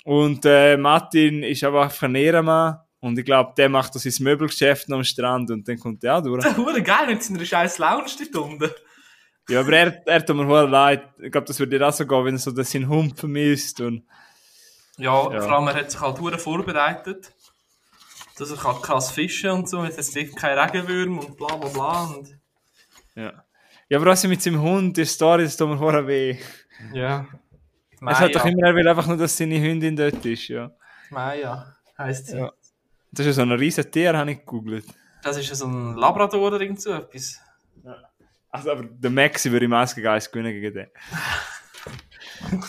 [0.04, 2.80] Und äh, Martin ist aber einfach ein Ehrenmann.
[3.00, 6.24] Und ich glaube, der macht das sein Möbelgeschäft am Strand und dann kommt er auch
[6.24, 6.44] durch.
[6.58, 8.72] Hure geil mit seiner scheiß Lounge dort unten.
[9.50, 11.04] Ja, aber er, er tut mir voll leid.
[11.20, 13.80] Ich glaube, das würde dir auch so gehen, wenn er so das seinen Hund vermisst.
[13.82, 14.04] Und
[14.98, 15.42] Ja, Ja.
[15.42, 17.32] vor allem, er hat sich halt hure vorbereitet.
[18.38, 22.04] Dass er kann krass fischen und so, jetzt hat keine Regenwürmer und bla bla bla.
[22.06, 22.38] Und
[23.16, 23.44] ja.
[23.90, 26.38] Ja, aber was ist mit seinem Hund, die Story, das tut mir voll weh.
[26.94, 27.26] ja.
[28.00, 30.70] Er sagt doch Maya, immer, er will einfach nur, dass seine Hündin dort ist, ja.
[31.10, 32.38] Maya heisst sie.
[32.38, 32.52] Ja.
[33.18, 34.86] Das ist ja so ein riesen Tier, habe ich gegoogelt.
[35.24, 37.42] Das ist ja so ein Labrador oder irgend so etwas.
[38.52, 40.88] Also, aber der Maxi würde im Eisgeist gewinnen gegen den.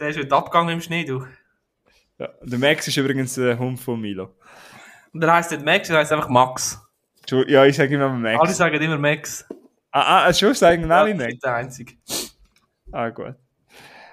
[0.00, 1.26] Der ist heute abgegangen im Schnee, du.
[2.18, 2.28] Ja.
[2.42, 4.34] Der Max ist übrigens der Hund von Milo.
[5.12, 6.80] Und der heisst nicht Max, der heisst einfach Max.
[7.30, 8.40] Ja, ich sage immer Max.
[8.40, 9.44] Alle sagen immer Max.
[9.92, 11.38] Ah, ah, schon sagen alle Ja, Max.
[11.38, 11.94] der Einzige.
[12.90, 13.34] Ah, gut.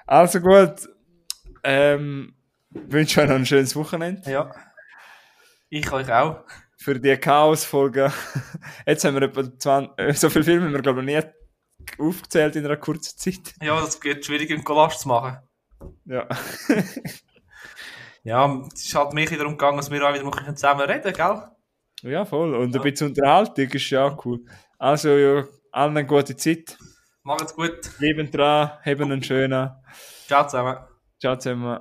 [0.05, 0.87] Also gut.
[1.63, 2.35] Ähm,
[2.71, 4.29] wünsche euch noch ein schönes Wochenende.
[4.29, 4.53] Ja.
[5.69, 6.43] Ich euch auch.
[6.77, 8.11] Für die Chaos-Folge.
[8.85, 11.21] Jetzt haben wir etwa 20, äh, so viele Filme haben wir, glaube ich, nie
[12.03, 13.53] aufgezählt in einer kurzen Zeit.
[13.61, 15.37] Ja, das geht schwierig, einen Collage zu machen.
[16.05, 16.27] Ja.
[18.23, 21.41] Ja, es ist halt mich darum gegangen, dass wir auch wieder zusammen reden, gell?
[22.03, 22.53] ja, voll.
[22.53, 24.41] Und ein bisschen Unterhaltung ist ja auch cool.
[24.77, 26.77] Also, ja, allen eine gute Zeit.
[27.23, 27.91] Macht's gut.
[27.99, 29.71] Leben dran, haben einen schönen.
[30.27, 30.77] Ciao zusammen.
[31.19, 31.79] Ciao zusammen.